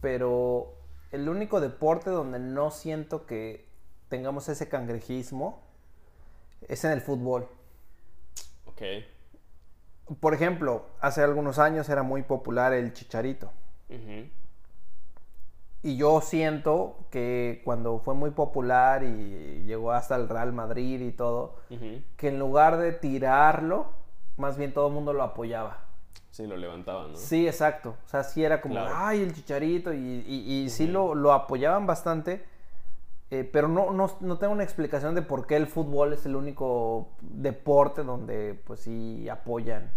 pero 0.00 0.74
el 1.12 1.28
único 1.28 1.60
deporte 1.60 2.10
donde 2.10 2.38
no 2.38 2.70
siento 2.70 3.26
que 3.26 3.68
tengamos 4.08 4.48
ese 4.48 4.68
cangrejismo 4.68 5.62
es 6.66 6.82
en 6.84 6.92
el 6.92 7.02
fútbol. 7.02 7.46
Ok. 8.64 8.82
Por 10.18 10.34
ejemplo, 10.34 10.86
hace 11.00 11.22
algunos 11.22 11.58
años 11.58 11.88
era 11.88 12.02
muy 12.02 12.22
popular 12.22 12.72
el 12.72 12.92
chicharito. 12.94 13.52
Ujú. 13.90 14.28
Y 15.84 15.98
yo 15.98 16.22
siento 16.22 16.96
que 17.10 17.60
cuando 17.62 17.98
fue 17.98 18.14
muy 18.14 18.30
popular 18.30 19.02
y 19.04 19.64
llegó 19.66 19.92
hasta 19.92 20.16
el 20.16 20.30
Real 20.30 20.50
Madrid 20.54 20.98
y 21.02 21.12
todo, 21.12 21.56
que 22.16 22.28
en 22.28 22.38
lugar 22.38 22.78
de 22.78 22.92
tirarlo, 22.92 23.88
más 24.38 24.56
bien 24.56 24.72
todo 24.72 24.88
el 24.88 24.94
mundo 24.94 25.12
lo 25.12 25.22
apoyaba. 25.22 25.84
Sí, 26.30 26.46
lo 26.46 26.56
levantaban, 26.56 27.12
¿no? 27.12 27.18
Sí, 27.18 27.46
exacto. 27.46 27.96
O 28.06 28.08
sea, 28.08 28.24
sí 28.24 28.42
era 28.42 28.62
como, 28.62 28.76
Claro. 28.76 28.94
ay, 28.96 29.20
el 29.22 29.34
chicharito, 29.34 29.92
y, 29.92 30.24
y- 30.26 30.62
y 30.64 30.70
sí 30.70 30.86
lo, 30.86 31.14
lo 31.14 31.34
apoyaban 31.34 31.86
bastante, 31.86 32.42
eh, 33.30 33.44
pero 33.52 33.68
no, 33.68 33.90
no, 33.92 34.10
no, 34.20 34.38
tengo 34.38 34.54
una 34.54 34.64
explicación 34.64 35.14
de 35.14 35.20
por 35.20 35.46
qué 35.46 35.56
el 35.56 35.66
fútbol 35.66 36.14
es 36.14 36.24
el 36.24 36.34
único 36.34 37.08
deporte 37.20 38.02
donde 38.04 38.54
pues 38.66 38.80
sí 38.80 39.28
apoyan. 39.28 39.90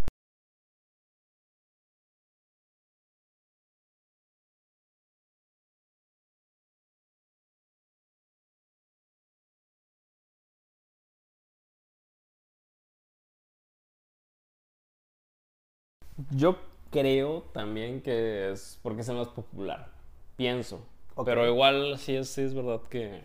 Yo 16.32 16.58
creo 16.92 17.44
también 17.54 18.02
que 18.02 18.52
es 18.52 18.80
porque 18.82 19.02
es 19.02 19.10
el 19.10 19.18
más 19.18 19.28
popular. 19.28 19.90
Pienso. 20.36 20.86
Pero 21.26 21.48
igual 21.48 21.98
sí 21.98 22.16
es, 22.16 22.30
sí 22.30 22.42
es 22.42 22.54
verdad 22.54 22.82
que 22.90 23.24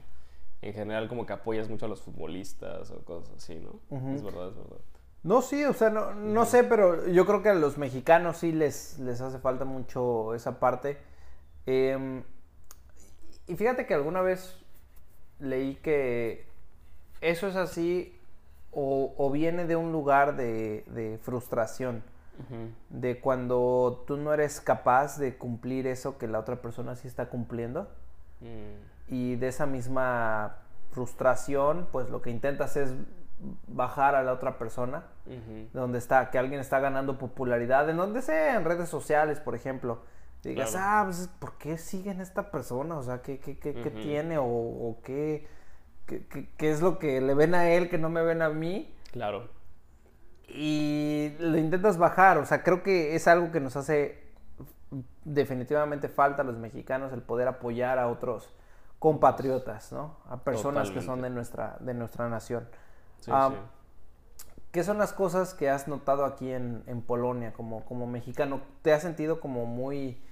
en 0.62 0.72
general 0.72 1.09
como 1.09 1.26
que 1.26 1.33
apoyas 1.33 1.68
mucho 1.68 1.87
a 1.87 1.88
los 1.88 2.00
futbolistas 2.00 2.90
o 2.90 3.05
cosas 3.05 3.35
así, 3.37 3.57
¿no? 3.57 3.81
Es 4.14 4.22
verdad, 4.22 4.48
es 4.48 4.57
verdad. 4.57 4.81
No, 5.22 5.42
sí, 5.42 5.64
o 5.64 5.72
sea, 5.72 5.90
no, 5.90 6.14
no 6.14 6.44
sé, 6.46 6.64
pero 6.64 7.07
yo 7.09 7.26
creo 7.26 7.42
que 7.42 7.50
a 7.50 7.55
los 7.55 7.78
mexicanos 7.78 8.38
sí 8.38 8.50
les, 8.50 8.98
les 8.98 9.20
hace 9.20 9.38
falta 9.38 9.64
mucho 9.64 10.35
esa 10.35 10.59
parte. 10.59 10.98
Em, 11.66 12.24
y 13.46 13.55
fíjate 13.55 13.87
que 13.87 13.94
alguna 13.94 14.20
vez 14.20 14.57
leí 15.38 15.76
que 15.76 16.46
eso 17.20 17.46
es 17.46 17.57
así 17.57 18.16
o, 18.72 19.31
viene 19.31 19.66
de 19.66 19.76
un 19.76 19.92
lugar 19.92 20.35
de, 20.35 20.85
de 20.87 21.18
frustración 21.18 22.02
de 22.90 23.21
cuando 23.21 24.05
tú 24.07 24.16
no 24.16 24.33
eres 24.33 24.61
capaz 24.61 25.18
de 25.18 25.37
cumplir 25.37 25.87
eso 25.87 26.18
que 26.18 26.27
la 26.27 26.38
otra 26.38 26.57
persona 26.57 26.97
sí 26.97 27.09
está 27.09 27.29
cumpliendo. 27.29 27.88
Mm. 28.40 29.14
Y 29.14 29.37
de 29.37 29.49
esa 29.49 29.66
misma 29.66 30.57
frustración, 30.90 31.88
pues 31.92 32.09
lo 32.11 32.23
que 32.23 32.31
intentas 32.31 32.77
es 32.77 32.95
bajar 33.66 34.14
a 34.14 34.23
la 34.23 34.33
otra 34.33 34.59
persona, 34.59 35.05
donde 35.73 35.99
está, 35.99 36.31
que 36.31 36.38
alguien 36.38 36.61
está 36.61 36.79
ganando 36.79 37.18
popularidad, 37.18 37.88
en 37.90 37.97
donde 37.97 38.23
sea, 38.23 38.57
en 38.57 38.64
redes 38.64 38.88
sociales, 38.88 39.40
por 39.40 39.55
ejemplo. 39.55 40.03
Digas, 40.42 40.75
ah, 40.77 41.03
pues, 41.05 41.29
¿por 41.38 41.57
qué 41.59 41.79
siguen 41.79 42.21
esta 42.21 42.51
persona? 42.51 42.97
O 42.97 43.03
sea, 43.03 43.23
¿qué, 43.23 43.38
qué, 43.38 43.57
qué, 43.57 43.73
tiene? 43.90 44.38
¿O, 44.38 44.45
o 44.45 44.99
qué, 45.05 45.47
qué, 46.07 46.71
es 46.71 46.81
lo 46.83 46.99
que 46.99 47.21
le 47.21 47.35
ven 47.35 47.55
a 47.55 47.71
él 47.71 47.88
que 47.88 47.99
no 47.99 48.09
me 48.09 48.23
ven 48.23 48.42
a 48.42 48.49
mí? 48.49 48.92
Claro 49.12 49.49
y 50.55 51.35
lo 51.38 51.57
intentas 51.59 51.99
bajar. 51.99 52.38
O 52.38 52.47
sea, 52.47 52.62
creo 52.62 52.83
que 52.83 53.15
es 53.15 53.27
algo 53.29 53.51
que 53.51 53.61
nos 53.61 53.77
hace 53.77 54.23
definitivamente 55.25 56.09
falta 56.09 56.43
a 56.43 56.45
los 56.45 56.57
mexicanos 56.57 57.12
el 57.12 57.23
poder 57.23 57.49
apoyar 57.49 57.99
a 57.99 58.09
otros 58.09 58.53
compatriotas, 58.99 59.93
¿no? 59.93 60.17
A 60.29 60.38
personas 60.38 60.91
que 60.91 61.01
son 61.01 61.23
de 61.23 61.31
nuestra, 61.31 61.77
de 61.81 61.95
nuestra 61.95 62.29
nación. 62.29 62.69
Ah, 63.29 63.51
¿Qué 64.71 64.85
son 64.85 64.99
las 64.99 65.12
cosas 65.12 65.55
que 65.55 65.69
has 65.69 65.87
notado 65.88 66.25
aquí 66.25 66.51
en, 66.51 67.03
Polonia 67.07 67.53
como, 67.53 67.85
como 67.85 68.07
mexicano? 68.07 68.61
¿Te 68.83 68.93
has 68.93 69.03
sentido 69.03 69.41
como 69.41 69.67
muy 69.67 70.23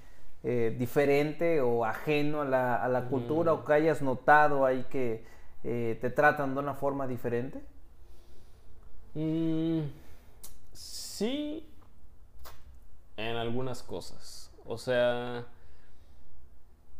eh, 0.43 0.75
diferente 0.79 1.61
o 1.61 1.85
ajeno 1.85 2.41
a 2.41 2.45
la, 2.45 3.05
cultura 3.09 3.53
o 3.53 3.63
que 3.65 3.73
hayas 3.73 4.01
notado 4.01 4.65
ahí 4.65 4.85
que 4.89 5.25
eh, 5.63 5.97
te 6.01 6.09
tratan 6.09 6.55
de 6.55 6.59
una 6.61 6.73
forma 6.73 7.07
diferente? 7.07 7.61
Mm, 9.13 9.81
sí, 11.21 11.63
en 13.15 13.35
algunas 13.35 13.83
cosas. 13.83 14.51
O 14.65 14.79
sea, 14.79 15.45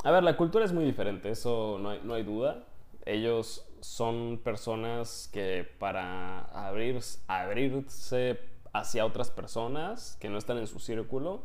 a 0.04 0.12
ver, 0.12 0.24
la 0.24 0.38
cultura 0.38 0.64
es 0.64 0.74
muy 0.74 0.86
diferente, 0.86 1.32
eso 1.32 1.80
no 1.82 1.90
hay, 1.90 2.02
no 2.04 2.14
hay 2.14 2.22
duda. 2.22 2.68
Ellos 3.06 3.68
son 3.80 4.40
personas 4.44 5.28
que 5.34 5.68
para 5.80 6.42
abrir, 6.68 7.00
abrirse 7.28 8.40
hacia 8.74 9.08
otras 9.08 9.32
personas 9.32 10.18
que 10.22 10.30
no 10.30 10.38
están 10.38 10.60
en 10.60 10.68
su 10.68 10.78
círculo, 10.78 11.42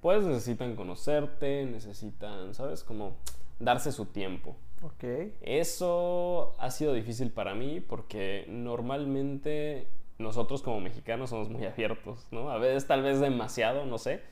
pues 0.00 0.24
necesitan 0.24 0.76
conocerte, 0.76 1.66
necesitan, 1.66 2.54
¿sabes? 2.54 2.84
Como 2.84 3.16
darse 3.58 3.90
su 3.90 4.06
tiempo. 4.06 4.54
Ok. 4.80 5.32
Eso 5.40 6.54
ha 6.60 6.70
sido 6.70 6.92
difícil 6.92 7.32
para 7.32 7.56
mí 7.56 7.80
porque 7.80 8.44
normalmente 8.48 9.88
nosotros 10.22 10.62
como 10.62 10.80
mexicanos 10.80 11.30
somos 11.30 11.48
muy 11.48 11.64
abiertos, 11.64 12.26
¿no? 12.30 12.50
A 12.50 12.58
veces 12.58 12.86
tal 12.86 13.02
vez 13.02 13.20
demasiado, 13.20 13.84
no 13.84 13.98
sé, 13.98 14.22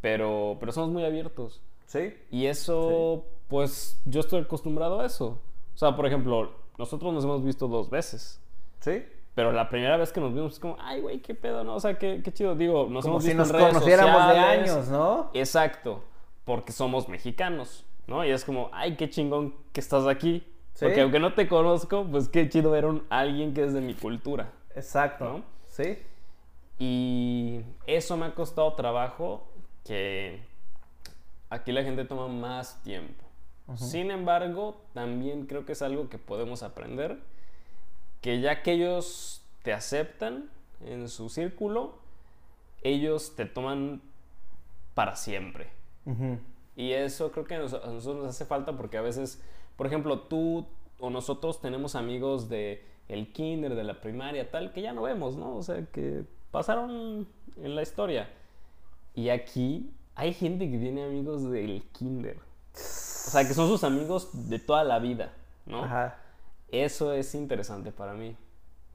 pero, 0.00 0.56
pero 0.60 0.72
somos 0.72 0.90
muy 0.90 1.04
abiertos. 1.04 1.62
Sí. 1.86 2.14
Y 2.30 2.46
eso, 2.46 3.24
pues 3.48 4.00
yo 4.04 4.20
estoy 4.20 4.42
acostumbrado 4.42 5.00
a 5.00 5.06
eso. 5.06 5.40
O 5.74 5.78
sea, 5.78 5.96
por 5.96 6.06
ejemplo, 6.06 6.52
nosotros 6.76 7.12
nos 7.12 7.24
hemos 7.24 7.44
visto 7.44 7.66
dos 7.66 7.90
veces. 7.90 8.40
Sí. 8.80 9.04
Pero 9.34 9.52
la 9.52 9.68
primera 9.68 9.96
vez 9.96 10.12
que 10.12 10.20
nos 10.20 10.34
vimos 10.34 10.54
es 10.54 10.58
como, 10.58 10.76
ay, 10.80 11.00
güey, 11.00 11.20
qué 11.20 11.34
pedo, 11.34 11.62
¿no? 11.62 11.76
O 11.76 11.80
sea, 11.80 11.98
qué, 11.98 12.22
qué 12.24 12.32
chido. 12.32 12.54
Digo, 12.56 12.88
nos 12.90 13.04
como 13.04 13.16
hemos 13.16 13.24
si 13.24 13.34
nos 13.34 13.52
conociéramos 13.52 14.32
de 14.32 14.38
años, 14.38 14.88
¿no? 14.88 15.30
Exacto. 15.32 16.02
Porque 16.44 16.72
somos 16.72 17.08
mexicanos, 17.08 17.86
¿no? 18.06 18.24
Y 18.24 18.30
es 18.30 18.44
como, 18.44 18.68
ay, 18.72 18.96
qué 18.96 19.08
chingón 19.08 19.54
que 19.72 19.80
estás 19.80 20.06
aquí. 20.06 20.44
Porque 20.80 21.00
aunque 21.00 21.18
no 21.18 21.34
te 21.34 21.48
conozco, 21.48 22.06
pues 22.10 22.28
qué 22.28 22.48
chido 22.48 22.70
ver 22.70 22.86
a 23.10 23.18
alguien 23.18 23.54
que 23.54 23.64
es 23.64 23.72
de 23.72 23.80
mi 23.80 23.94
cultura. 23.94 24.52
Exacto. 24.78 25.42
Sí. 25.68 25.98
Y 26.78 27.62
eso 27.86 28.16
me 28.16 28.26
ha 28.26 28.34
costado 28.34 28.72
trabajo 28.74 29.46
que 29.84 30.40
aquí 31.50 31.72
la 31.72 31.82
gente 31.82 32.04
toma 32.04 32.28
más 32.28 32.82
tiempo. 32.82 33.24
Sin 33.76 34.10
embargo, 34.10 34.80
también 34.94 35.44
creo 35.44 35.66
que 35.66 35.72
es 35.72 35.82
algo 35.82 36.08
que 36.08 36.16
podemos 36.16 36.62
aprender, 36.62 37.18
que 38.22 38.40
ya 38.40 38.62
que 38.62 38.72
ellos 38.72 39.42
te 39.62 39.74
aceptan 39.74 40.48
en 40.86 41.10
su 41.10 41.28
círculo, 41.28 41.98
ellos 42.82 43.36
te 43.36 43.44
toman 43.44 44.00
para 44.94 45.16
siempre. 45.16 45.68
Y 46.76 46.92
eso 46.92 47.30
creo 47.30 47.44
que 47.44 47.56
a 47.56 47.58
nosotros 47.58 48.16
nos 48.16 48.28
hace 48.28 48.46
falta 48.46 48.74
porque 48.74 48.96
a 48.96 49.02
veces, 49.02 49.42
por 49.76 49.86
ejemplo, 49.86 50.20
tú 50.20 50.66
o 50.98 51.10
nosotros 51.10 51.60
tenemos 51.60 51.94
amigos 51.94 52.48
de 52.48 52.82
el 53.08 53.32
kinder, 53.32 53.74
de 53.74 53.84
la 53.84 54.00
primaria, 54.00 54.50
tal, 54.50 54.72
que 54.72 54.82
ya 54.82 54.92
no 54.92 55.02
vemos, 55.02 55.36
¿no? 55.36 55.56
O 55.56 55.62
sea, 55.62 55.84
que 55.86 56.24
pasaron 56.50 57.26
en 57.56 57.74
la 57.74 57.82
historia. 57.82 58.28
Y 59.14 59.30
aquí 59.30 59.90
hay 60.14 60.34
gente 60.34 60.70
que 60.70 60.78
tiene 60.78 61.04
amigos 61.04 61.50
del 61.50 61.82
kinder. 61.92 62.36
O 62.74 63.30
sea, 63.30 63.46
que 63.46 63.54
son 63.54 63.68
sus 63.68 63.82
amigos 63.82 64.48
de 64.48 64.58
toda 64.58 64.84
la 64.84 64.98
vida, 64.98 65.32
¿no? 65.66 65.84
Ajá. 65.84 66.18
Eso 66.70 67.12
es 67.14 67.34
interesante 67.34 67.92
para 67.92 68.12
mí. 68.12 68.36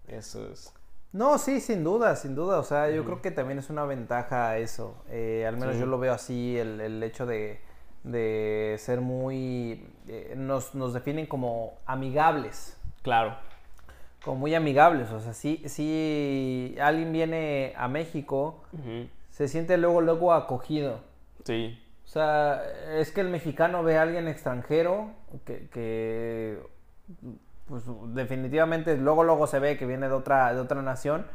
Eso 0.08 0.47
es. 0.47 0.73
No, 1.12 1.38
sí, 1.38 1.60
sin 1.60 1.84
duda, 1.84 2.15
sin 2.15 2.36
duda. 2.36 2.60
O 2.60 2.63
sea, 2.63 2.89
yo 2.89 3.04
creo 3.06 3.21
que 3.21 3.32
también 3.32 3.60
es 3.60 3.69
una 3.69 3.86
ventaja 3.86 4.58
eso. 4.58 5.04
Eh, 5.10 5.45
al 5.47 5.58
menos 5.58 5.78
yo 5.78 5.86
lo 5.86 5.99
veo 5.99 6.13
así, 6.13 6.58
el, 6.58 7.02
hecho 7.04 7.26
de, 7.26 7.60
de, 8.04 8.76
ser 8.80 9.02
muy... 9.02 9.88
Eh, 10.08 10.34
nos, 10.38 10.73
nos 10.76 10.93
definen 10.93 11.26
como 11.26 11.80
amigables. 11.86 12.78
Claro 13.02 13.38
como 14.23 14.38
muy 14.38 14.55
amigables. 14.55 15.12
O 15.12 15.19
sea, 15.19 15.33
si, 15.33 15.57
si 15.67 16.75
alguien 16.81 17.12
viene 17.12 17.73
a 17.77 17.88
México, 17.88 18.63
se 19.29 19.47
siente 19.47 19.77
luego, 19.77 20.01
luego 20.01 20.33
acogido. 20.33 21.01
Sí. 21.43 21.77
O 22.05 22.07
sea, 22.07 22.62
es 22.97 23.12
que 23.12 23.21
el 23.21 23.29
mexicano 23.29 23.83
ve 23.83 23.97
a 23.97 24.03
alguien 24.03 24.27
extranjero 24.27 25.12
que, 25.45 26.59
pues 27.67 27.83
definitivamente 28.13 28.97
luego 28.97 29.23
luego 29.23 29.47
se 29.47 29.57
ve 29.57 29.77
que 29.77 29.86
viene 29.86 30.09
de 30.09 30.13
otra 30.13 30.53
de 30.53 30.59
otra 30.59 30.81
nación 30.81 31.25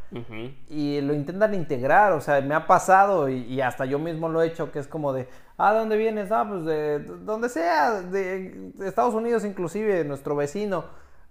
y 0.69 1.01
lo 1.01 1.15
intentan 1.15 1.55
integrar 1.55 2.13
o 2.13 2.21
sea 2.21 2.43
me 2.43 2.55
ha 2.55 2.67
pasado 2.67 3.31
y, 3.31 3.61
hasta 3.63 3.87
yo 3.87 3.99
mismo 3.99 4.29
lo 4.29 4.43
he 4.43 4.47
hecho 4.47 4.71
que 4.71 4.79
es 4.79 4.87
como 4.87 5.15
de 5.15 5.27
ah 5.57 5.73
dónde 5.73 5.97
vienes 5.97 6.31
ah 6.31 6.47
pues 6.47 6.67
de 6.67 6.99
donde 6.99 7.49
sea 7.49 8.03
de, 8.03 8.71
de 8.75 8.89
Estados 8.89 9.15
Unidos 9.15 9.45
inclusive 9.47 10.05
nuestro 10.05 10.37
vecino 10.37 10.85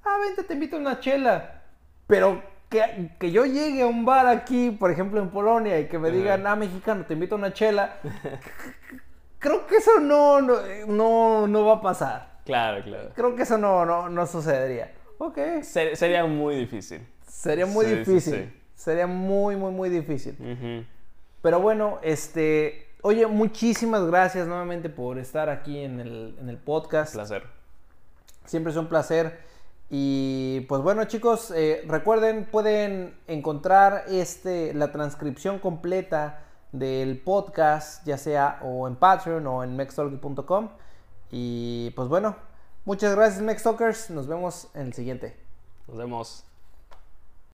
ah, 0.08 0.18
vente, 0.26 0.44
te 0.44 0.54
invito 0.54 0.78
a 0.78 0.80
una 0.80 1.00
chela. 1.00 1.62
Pero 2.08 2.42
que, 2.70 3.12
que, 3.20 3.32
yo 3.32 3.46
llegue 3.46 3.82
a 3.82 3.88
un 3.88 4.06
bar 4.06 4.28
aquí, 4.28 4.72
por 4.72 4.92
ejemplo 4.92 5.22
en 5.22 5.30
Polonia, 5.30 5.80
y 5.80 5.88
que 5.88 6.00
me 6.00 6.12
digan, 6.12 6.46
ah, 6.48 6.56
mexicano, 6.56 7.06
te 7.06 7.14
invito 7.14 7.36
a 7.36 7.38
una 7.38 7.54
chela, 7.54 7.98
creo 9.40 9.68
que 9.68 9.78
eso 9.78 10.00
no, 10.00 10.42
no, 10.42 11.48
no, 11.48 11.66
va 11.66 11.76
a 11.76 11.82
pasar. 11.82 12.40
Claro, 12.46 12.84
claro. 12.84 13.12
Creo 13.14 13.36
que 13.36 13.44
eso 13.44 13.58
no, 13.58 13.86
no, 13.86 14.10
no 14.10 14.26
sucedería. 14.26 14.94
Ok. 15.18 15.38
sería 15.62 16.26
muy 16.26 16.56
difícil. 16.56 17.06
Sería 17.28 17.66
muy 17.66 17.86
difícil. 17.86 18.54
Sería 18.76 19.08
muy, 19.08 19.56
muy, 19.56 19.72
muy 19.72 19.90
difícil. 19.90 20.86
Pero 21.42 21.60
bueno, 21.60 22.00
este, 22.04 22.88
oye, 23.02 23.26
muchísimas 23.28 24.06
gracias 24.06 24.48
nuevamente 24.48 24.90
por 24.90 25.18
estar 25.18 25.50
aquí 25.50 25.80
en 25.80 26.00
el, 26.00 26.38
en 26.40 26.50
el 26.50 26.58
podcast. 26.58 27.16
Un 27.16 27.20
placer. 27.20 27.44
Siempre 28.46 28.72
es 28.72 28.78
un 28.78 28.88
placer. 28.88 29.47
Y 29.90 30.62
pues 30.68 30.82
bueno 30.82 31.06
chicos, 31.06 31.52
eh, 31.52 31.84
recuerden, 31.88 32.46
pueden 32.52 33.18
encontrar 33.28 34.04
este, 34.10 34.74
la 34.74 34.92
transcripción 34.92 35.60
completa 35.60 36.44
del 36.72 37.20
podcast, 37.22 38.06
ya 38.06 38.18
sea 38.18 38.60
o 38.64 38.88
en 38.88 38.96
Patreon 38.96 39.48
o 39.48 39.64
en 39.64 39.76
mextalky.com. 39.76 40.70
Y 41.32 41.92
pues 41.92 42.10
bueno, 42.10 42.36
Muchas 42.88 43.14
gracias, 43.18 43.42
Mextalkers. 43.42 44.10
Nos 44.12 44.28
vemos 44.28 44.70
en 44.74 44.84
el 44.84 44.94
siguiente. 44.94 45.36
Nos 45.90 45.98
vemos. 45.98 46.46